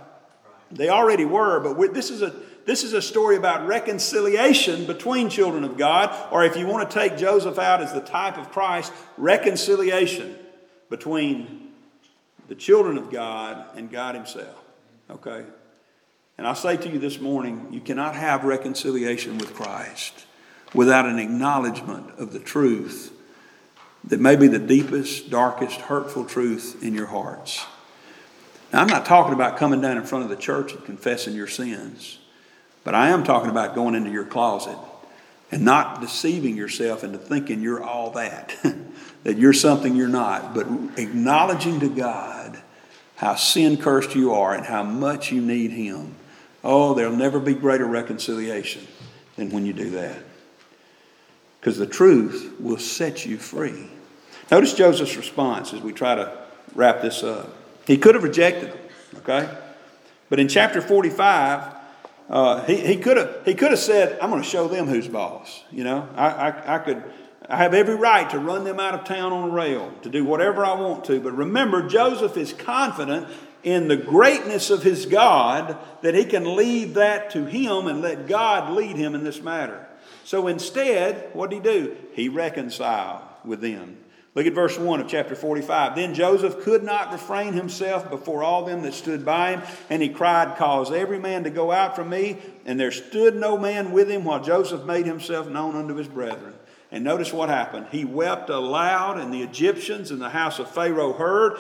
[0.71, 2.33] They already were, but this is, a,
[2.65, 6.97] this is a story about reconciliation between children of God, or if you want to
[6.97, 10.37] take Joseph out as the type of Christ, reconciliation
[10.89, 11.73] between
[12.47, 14.55] the children of God and God Himself.
[15.09, 15.43] Okay?
[16.37, 20.25] And I say to you this morning, you cannot have reconciliation with Christ
[20.73, 23.13] without an acknowledgement of the truth
[24.03, 27.65] that may be the deepest, darkest, hurtful truth in your hearts.
[28.73, 31.47] Now, I'm not talking about coming down in front of the church and confessing your
[31.47, 32.19] sins,
[32.83, 34.77] but I am talking about going into your closet
[35.51, 38.53] and not deceiving yourself into thinking you're all that,
[39.23, 40.67] that you're something you're not, but
[40.97, 42.61] acknowledging to God
[43.15, 46.15] how sin cursed you are and how much you need Him
[46.65, 48.87] Oh, there'll never be greater reconciliation
[49.35, 50.17] than when you do that.
[51.59, 53.87] Because the truth will set you free.
[54.49, 56.35] Notice Joseph's response as we try to
[56.73, 57.55] wrap this up.
[57.85, 58.79] He could have rejected them,
[59.17, 59.57] okay?
[60.29, 61.75] But in chapter 45,
[62.29, 65.07] uh, he, he could have he could have said, "I'm going to show them who's
[65.07, 67.03] boss." You know, I, I, I could
[67.47, 70.25] I have every right to run them out of town on a rail, to do
[70.25, 71.19] whatever I want to.
[71.19, 73.27] But remember, Joseph is confident
[73.65, 78.27] in the greatness of his God that he can leave that to him and let
[78.27, 79.85] God lead him in this matter.
[80.23, 81.97] So instead, what did he do?
[82.13, 83.97] He reconciled with them.
[84.35, 85.95] Look at verse 1 of chapter 45.
[85.95, 90.09] Then Joseph could not refrain himself before all them that stood by him, and he
[90.09, 92.37] cried, Cause every man to go out from me.
[92.65, 96.53] And there stood no man with him while Joseph made himself known unto his brethren.
[96.91, 97.87] And notice what happened.
[97.91, 101.57] He wept aloud, and the Egyptians in the house of Pharaoh heard.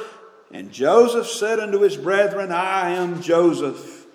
[0.51, 4.05] And Joseph said unto his brethren, I am Joseph.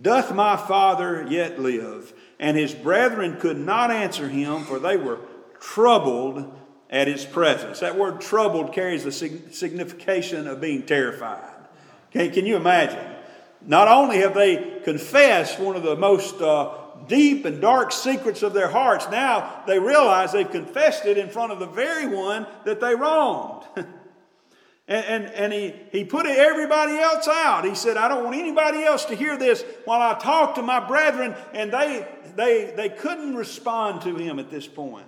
[0.00, 2.12] Doth my father yet live?
[2.38, 5.18] And his brethren could not answer him, for they were
[5.60, 6.56] troubled
[6.90, 7.80] at his presence.
[7.80, 11.52] That word troubled carries the signification of being terrified.
[12.10, 13.04] Okay, can you imagine?
[13.66, 16.74] Not only have they confessed one of the most uh,
[17.08, 21.52] deep and dark secrets of their hearts, now they realize they've confessed it in front
[21.52, 23.64] of the very one that they wronged.
[24.88, 27.66] And, and, and, he, he put everybody else out.
[27.66, 30.80] He said, I don't want anybody else to hear this while I talk to my
[30.80, 31.36] brethren.
[31.52, 35.06] And they, they, they couldn't respond to him at this point.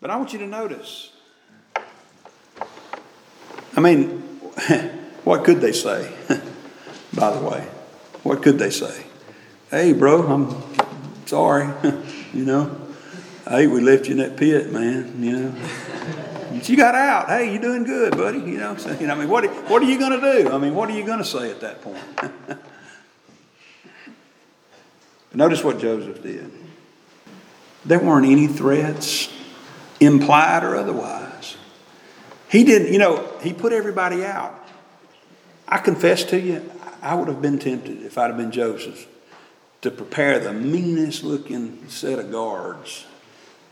[0.00, 1.10] But I want you to notice.
[3.76, 4.08] I mean,
[5.24, 6.12] what could they say,
[7.14, 7.66] by the way?
[8.22, 9.04] What could they say?
[9.70, 11.68] Hey, bro, I'm sorry.
[12.32, 12.80] you know,
[13.48, 15.22] hey, we left you in that pit, man.
[15.22, 15.54] You know,
[16.52, 17.28] you got out.
[17.28, 18.38] Hey, you're doing good, buddy.
[18.38, 19.14] You know, so, you know.
[19.14, 20.50] I mean, what what are you going to do?
[20.50, 21.98] I mean, what are you going to say at that point?
[25.34, 26.50] Notice what Joseph did.
[27.84, 29.32] There weren't any threats,
[30.00, 31.56] implied or otherwise.
[32.48, 34.56] He didn't, you know, he put everybody out.
[35.68, 36.68] I confess to you,
[37.00, 39.06] I would have been tempted if I'd have been Joseph
[39.82, 43.06] to prepare the meanest looking set of guards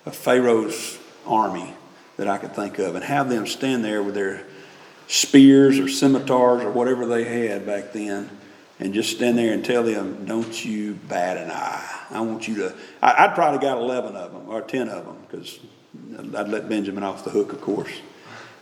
[0.07, 1.75] of Pharaoh's army
[2.19, 4.45] that I could think of and have them stand there with their
[5.07, 8.29] spears or scimitars or whatever they had back then
[8.79, 12.07] and just stand there and tell them, don't you bat an eye.
[12.11, 12.75] I want you to.
[13.03, 15.59] I, would probably got 11 of them or 10 of them because
[16.37, 17.91] I'd let Benjamin off the hook, of course.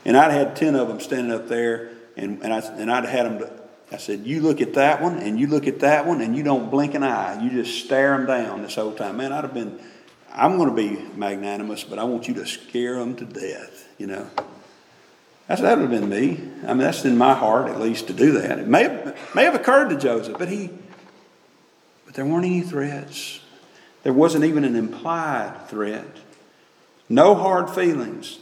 [0.04, 3.26] And I'd had 10 of them standing up there and, and, I, and I'd had
[3.26, 3.52] them, to,
[3.92, 6.42] I said, you look at that one and you look at that one and you
[6.42, 7.42] don't blink an eye.
[7.42, 9.18] You just stare them down this whole time.
[9.18, 9.78] Man, I'd have been,
[10.36, 14.06] I'm going to be magnanimous, but I want you to scare them to death, you
[14.06, 14.28] know.
[15.48, 16.40] That's, that would have been me.
[16.66, 18.58] I mean, that's in my heart, at least, to do that.
[18.58, 20.70] It may have, may have occurred to Joseph, but he,
[22.04, 23.40] but there weren't any threats.
[24.02, 26.18] There wasn't even an implied threat.
[27.08, 28.38] No hard feelings.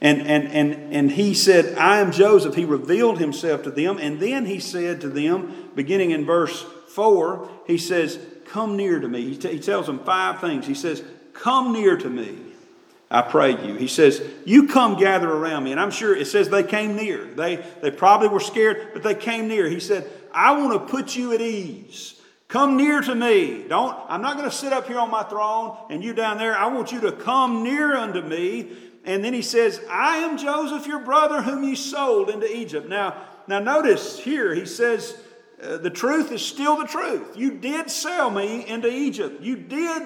[0.00, 2.54] And, and, and, and he said, I am Joseph.
[2.54, 3.98] He revealed himself to them.
[3.98, 9.08] And then he said to them, beginning in verse 4, he says, Come near to
[9.08, 9.30] me.
[9.30, 10.66] He, t- he tells them five things.
[10.66, 12.38] He says, Come near to me.
[13.10, 13.74] I pray you.
[13.74, 15.72] He says, You come gather around me.
[15.72, 17.24] And I'm sure it says they came near.
[17.24, 19.68] They, they probably were scared, but they came near.
[19.68, 22.20] He said, I want to put you at ease.
[22.46, 23.64] Come near to me.
[23.68, 26.56] Don't, I'm not going to sit up here on my throne and you down there.
[26.56, 28.70] I want you to come near unto me
[29.04, 32.88] and then he says, I am Joseph, your brother, whom you sold into Egypt.
[32.88, 33.16] Now,
[33.46, 35.16] now notice here, he says,
[35.62, 37.36] uh, the truth is still the truth.
[37.36, 39.42] You did sell me into Egypt.
[39.42, 40.02] You did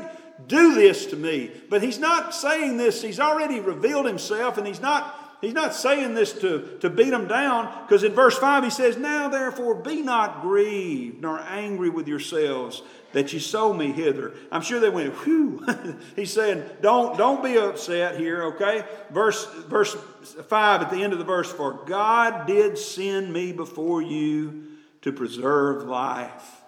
[0.47, 1.51] do this to me.
[1.69, 5.21] But he's not saying this, he's already revealed himself, and he's not.
[5.41, 8.97] He's not saying this to, to beat them down, because in verse 5 he says,
[8.97, 12.81] Now therefore be not grieved nor angry with yourselves
[13.15, 14.35] that you sold me hither.
[14.51, 15.65] I'm sure they went, whew.
[16.17, 18.85] He's saying, don't, don't be upset here, okay?
[19.11, 24.03] Verse, verse 5 at the end of the verse, for God did send me before
[24.03, 24.65] you
[25.03, 26.63] to preserve life.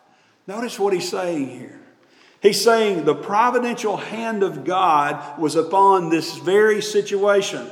[0.46, 1.80] Notice what he's saying here.
[2.40, 7.66] He's saying the providential hand of God was upon this very situation.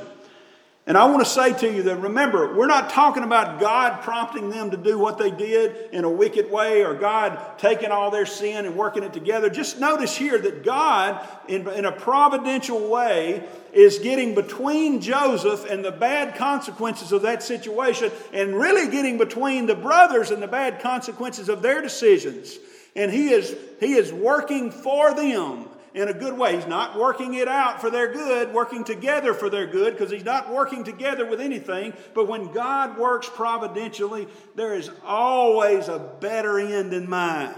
[0.87, 4.51] And I want to say to you that remember, we're not talking about God prompting
[4.51, 8.27] them to do what they did in a wicked way or God taking all their
[8.27, 9.49] sin and working it together.
[9.49, 13.43] Just notice here that God, in, in a providential way,
[13.73, 19.65] is getting between Joseph and the bad consequences of that situation and really getting between
[19.65, 22.59] the brothers and the bad consequences of their decisions.
[22.95, 26.55] And he is, he is working for them in a good way.
[26.55, 30.25] He's not working it out for their good, working together for their good, because he's
[30.25, 31.93] not working together with anything.
[32.13, 37.55] But when God works providentially, there is always a better end in mind.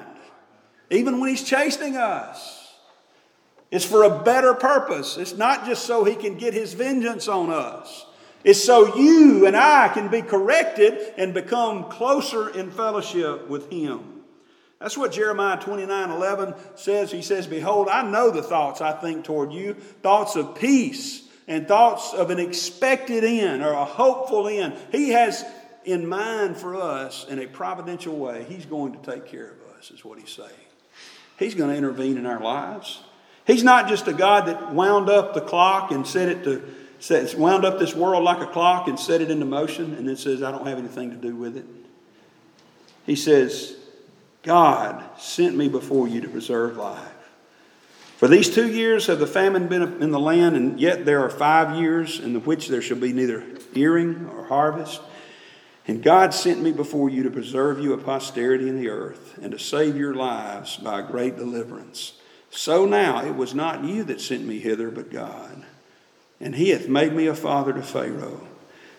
[0.90, 2.76] Even when he's chastening us,
[3.70, 5.18] it's for a better purpose.
[5.18, 8.06] It's not just so he can get his vengeance on us.
[8.44, 14.17] It's so you and I can be corrected and become closer in fellowship with him.
[14.80, 17.12] That's what Jeremiah 29 11 says.
[17.12, 21.68] He says, Behold, I know the thoughts I think toward you, thoughts of peace and
[21.68, 24.76] thoughts of an expected end or a hopeful end.
[24.92, 25.44] He has
[25.84, 28.46] in mind for us in a providential way.
[28.48, 30.52] He's going to take care of us, is what he's saying.
[31.40, 33.02] He's going to intervene in our lives.
[33.46, 36.62] He's not just a God that wound up the clock and set it to
[37.00, 40.18] set, wound up this world like a clock and set it into motion and then
[40.18, 41.66] says, I don't have anything to do with it.
[43.06, 43.78] He says,
[44.48, 47.12] God sent me before you to preserve life.
[48.16, 51.30] For these two years have the famine been in the land, and yet there are
[51.30, 53.44] five years in which there shall be neither
[53.76, 55.02] earing or harvest.
[55.86, 59.52] And God sent me before you to preserve you a posterity in the earth, and
[59.52, 62.14] to save your lives by a great deliverance.
[62.50, 65.66] So now it was not you that sent me hither, but God.
[66.40, 68.48] And he hath made me a father to Pharaoh,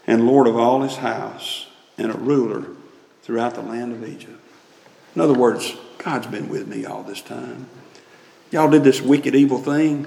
[0.07, 2.67] and Lord of all his house, and a ruler
[3.23, 4.38] throughout the land of Egypt.
[5.19, 7.67] In other words, God's been with me all this time.
[8.53, 10.07] Y'all did this wicked, evil thing,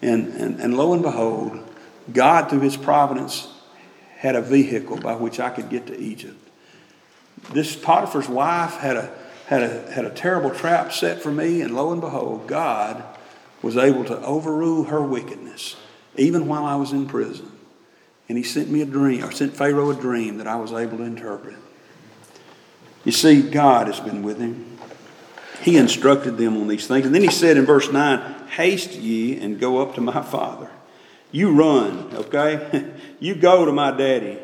[0.00, 1.62] and, and, and lo and behold,
[2.10, 3.48] God, through His providence,
[4.16, 6.38] had a vehicle by which I could get to Egypt.
[7.52, 9.12] This Potiphar's wife had a,
[9.44, 13.04] had a, had a terrible trap set for me, and lo and behold, God
[13.60, 15.76] was able to overrule her wickedness,
[16.16, 17.52] even while I was in prison.
[18.26, 20.96] And He sent me a dream, or sent Pharaoh a dream that I was able
[20.96, 21.56] to interpret.
[23.06, 24.78] You see, God has been with him.
[25.62, 27.06] he instructed them on these things.
[27.06, 30.68] And then he said in verse 9, Haste ye and go up to my father.
[31.30, 32.92] You run, okay?
[33.20, 34.40] you go to my daddy.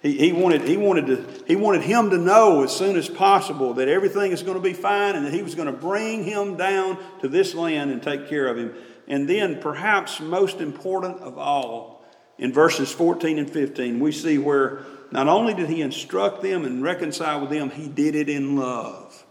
[0.00, 3.74] He, he, wanted, he, wanted to, he wanted him to know as soon as possible
[3.74, 6.56] that everything is going to be fine and that he was going to bring him
[6.56, 8.74] down to this land and take care of him.
[9.08, 12.04] And then, perhaps most important of all,
[12.38, 14.84] in verses 14 and 15, we see where
[15.14, 19.24] not only did he instruct them and reconcile with them, he did it in love.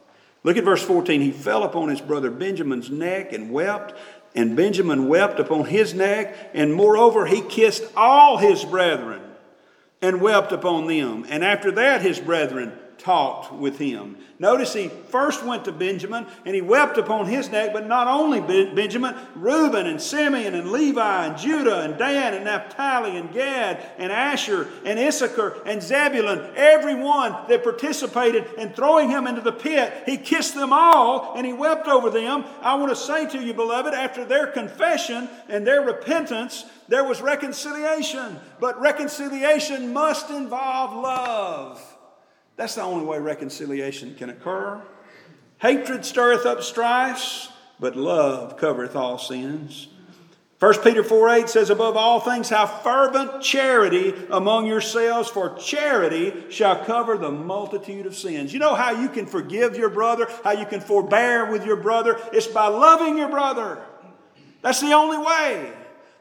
[0.44, 1.20] Look at verse 14.
[1.20, 3.94] He fell upon his brother Benjamin's neck and wept,
[4.34, 9.22] and Benjamin wept upon his neck, and moreover, he kissed all his brethren
[10.02, 11.26] and wept upon them.
[11.28, 12.72] And after that, his brethren
[13.04, 14.18] talked with him.
[14.40, 18.40] Notice he first went to Benjamin and he wept upon his neck, but not only
[18.40, 24.12] Benjamin, Reuben and Simeon and Levi and Judah and Dan and Naphtali and Gad and
[24.12, 30.18] Asher and Issachar and Zebulun, everyone that participated in throwing him into the pit, he
[30.18, 32.46] kissed them all and he wept over them.
[32.62, 37.22] I want to say to you, beloved, after their confession and their repentance, there was
[37.22, 38.40] reconciliation.
[38.60, 41.93] But reconciliation must involve love.
[42.56, 44.82] That's the only way reconciliation can occur.
[45.60, 47.50] Hatred stirreth up strifes,
[47.80, 49.88] but love covereth all sins.
[50.60, 56.50] 1 Peter 4 8 says, Above all things, have fervent charity among yourselves, for charity
[56.50, 58.54] shall cover the multitude of sins.
[58.54, 62.18] You know how you can forgive your brother, how you can forbear with your brother?
[62.32, 63.84] It's by loving your brother.
[64.62, 65.74] That's the only way.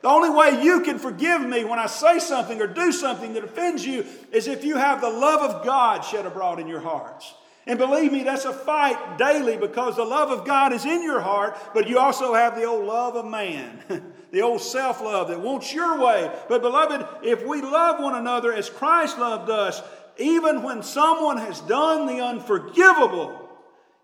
[0.03, 3.45] The only way you can forgive me when I say something or do something that
[3.45, 7.33] offends you is if you have the love of God shed abroad in your hearts.
[7.69, 11.21] And believe me, that's a fight daily because the love of God is in your
[11.21, 13.79] heart, but you also have the old love of man,
[14.33, 16.29] the old self love that wants your way.
[16.49, 19.81] But, beloved, if we love one another as Christ loved us,
[20.19, 23.49] even when someone has done the unforgivable,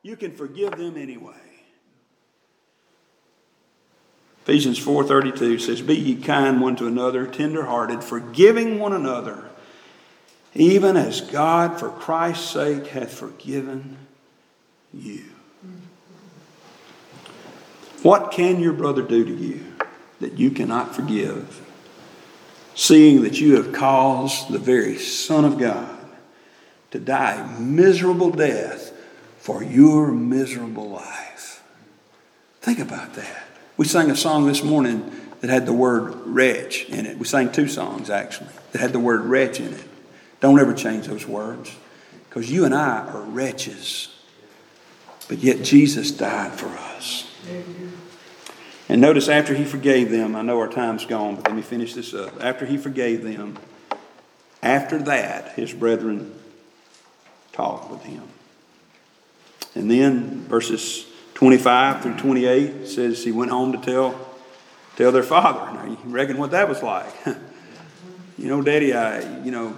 [0.03, 1.48] you can forgive them anyway.
[4.49, 9.45] Ephesians 4:32 says, "Be ye kind one to another, tender-hearted, forgiving one another,
[10.55, 13.99] even as God for Christ's sake hath forgiven
[14.95, 15.25] you."
[18.03, 19.67] What can your brother do to you
[20.21, 21.61] that you cannot forgive,
[22.75, 25.99] seeing that you have caused the very Son of God
[26.91, 28.93] to die miserable death
[29.39, 31.63] for your miserable life?
[32.63, 33.48] Think about that.
[33.79, 35.09] We sang a song this morning
[35.41, 37.17] that had the word wretch in it.
[37.17, 39.85] We sang two songs actually that had the word wretch in it.
[40.41, 41.75] Don't ever change those words
[42.29, 44.09] because you and I are wretches.
[45.29, 47.31] But yet Jesus died for us.
[48.89, 51.95] And notice after he forgave them, I know our time's gone, but let me finish
[51.95, 52.43] this up.
[52.43, 53.59] After he forgave them,
[54.61, 56.35] after that, his brethren
[57.53, 58.25] talked with him.
[59.77, 61.08] And then verses
[61.39, 64.29] 25 through 28 says he went home to tell,
[64.97, 65.73] tell their father.
[65.73, 67.07] Now, you reckon what that was like?
[68.37, 69.77] you know, Daddy, I, you know,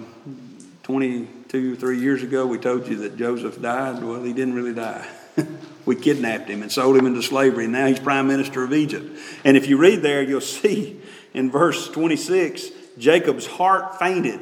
[0.81, 4.03] 22, three years ago, we told you that Joseph died.
[4.03, 5.07] Well, he didn't really die.
[5.85, 9.15] we kidnapped him and sold him into slavery, and now he's prime minister of Egypt.
[9.45, 10.99] And if you read there, you'll see
[11.31, 14.39] in verse 26 Jacob's heart fainted,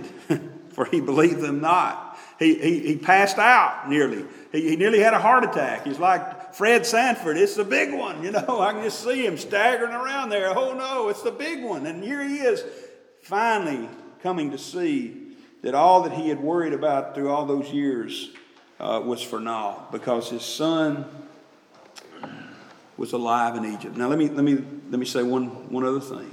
[0.69, 2.17] for he believed them not.
[2.39, 4.23] He, he, he passed out nearly.
[4.53, 5.85] He, he nearly had a heart attack.
[5.85, 8.21] He's like Fred Sanford, it's the big one.
[8.21, 10.49] You know, I can just see him staggering around there.
[10.49, 11.85] Oh no, it's the big one.
[11.85, 12.65] And here he is,
[13.21, 13.87] finally
[14.21, 18.31] coming to see that all that he had worried about through all those years
[18.77, 21.05] uh, was for naught because his son
[22.97, 23.95] was alive in Egypt.
[23.95, 24.55] Now let me let me
[24.89, 26.29] let me say one one other thing.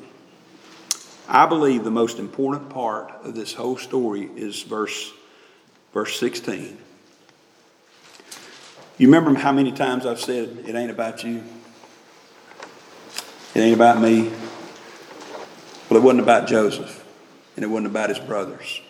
[1.29, 5.13] I believe the most important part of this whole story is verse
[5.93, 6.79] verse 16.
[8.99, 11.43] You remember how many times I've said, it ain't about you?
[13.55, 14.31] It ain't about me.
[15.91, 17.05] Well, it wasn't about Joseph,
[17.57, 18.81] and it wasn't about his brothers.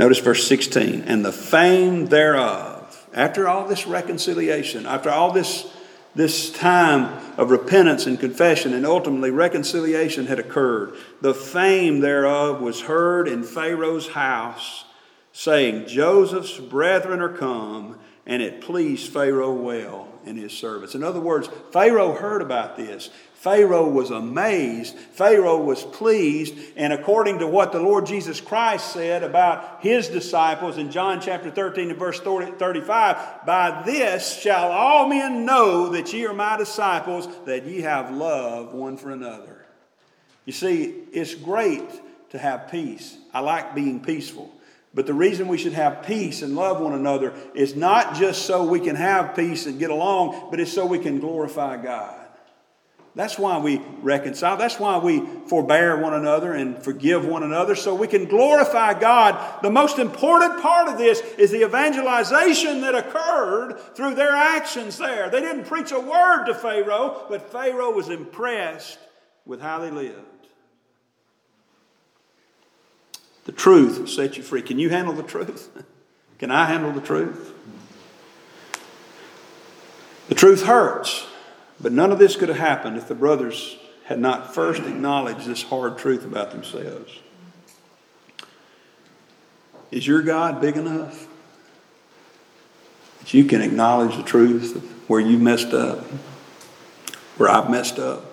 [0.00, 5.72] Notice verse 16, and the fame thereof, after all this reconciliation, after all this,
[6.16, 12.80] this time of repentance and confession, and ultimately reconciliation had occurred, the fame thereof was
[12.80, 14.86] heard in Pharaoh's house,
[15.32, 17.96] saying, Joseph's brethren are come
[18.28, 20.94] and it pleased Pharaoh well in his service.
[20.94, 23.10] In other words, Pharaoh heard about this.
[23.32, 24.96] Pharaoh was amazed.
[24.96, 26.54] Pharaoh was pleased.
[26.76, 31.50] And according to what the Lord Jesus Christ said about his disciples in John chapter
[31.50, 37.28] 13 and verse 35, by this shall all men know that ye are my disciples,
[37.46, 39.64] that ye have love one for another.
[40.44, 41.88] You see, it's great
[42.30, 43.16] to have peace.
[43.32, 44.52] I like being peaceful.
[44.94, 48.64] But the reason we should have peace and love one another is not just so
[48.64, 52.18] we can have peace and get along, but it's so we can glorify God.
[53.18, 54.56] That's why we reconcile.
[54.56, 59.60] That's why we forbear one another and forgive one another so we can glorify God.
[59.60, 65.28] The most important part of this is the evangelization that occurred through their actions there.
[65.30, 69.00] They didn't preach a word to Pharaoh, but Pharaoh was impressed
[69.44, 70.27] with how they lived.
[73.48, 74.60] The truth will set you free.
[74.60, 75.70] Can you handle the truth?
[76.38, 77.54] Can I handle the truth?
[80.28, 81.26] The truth hurts.
[81.80, 85.62] But none of this could have happened if the brothers had not first acknowledged this
[85.62, 87.20] hard truth about themselves.
[89.90, 91.26] Is your God big enough
[93.20, 96.00] that you can acknowledge the truth of where you messed up,
[97.38, 98.26] where I've messed up,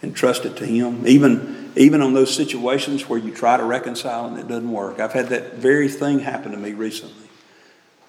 [0.00, 1.08] and trust it to Him?
[1.08, 5.00] Even, even on those situations where you try to reconcile and it doesn't work.
[5.00, 7.28] I've had that very thing happen to me recently.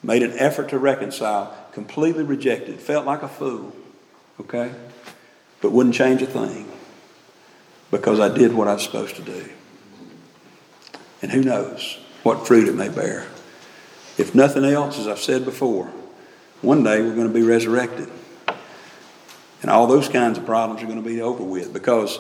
[0.03, 3.73] Made an effort to reconcile, completely rejected, felt like a fool
[4.41, 4.71] okay?
[5.61, 6.69] But wouldn't change a thing
[7.89, 9.49] because I did what I was supposed to do.
[11.21, 13.27] And who knows what fruit it may bear.
[14.17, 15.85] If nothing else, as I've said before,
[16.61, 18.09] one day we're going to be resurrected.
[19.61, 22.19] And all those kinds of problems are going to be over with because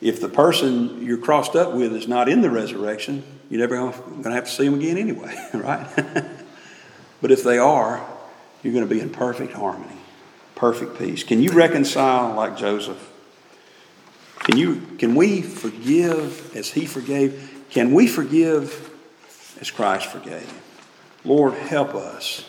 [0.00, 4.22] if the person you're crossed up with is not in the resurrection, you're never going
[4.22, 5.86] to have to see them again anyway, right?
[7.20, 8.06] but if they are,
[8.62, 10.00] you're going to be in perfect harmony
[10.60, 11.24] perfect peace.
[11.24, 13.10] Can you reconcile like Joseph?
[14.40, 17.64] Can you can we forgive as he forgave?
[17.70, 18.90] Can we forgive
[19.58, 20.52] as Christ forgave?
[21.24, 22.44] Lord, help us.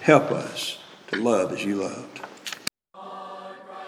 [0.00, 0.78] Help us
[1.08, 2.20] to love as you loved.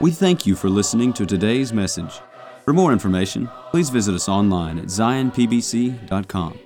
[0.00, 2.20] We thank you for listening to today's message.
[2.66, 6.65] For more information, please visit us online at zionpbc.com.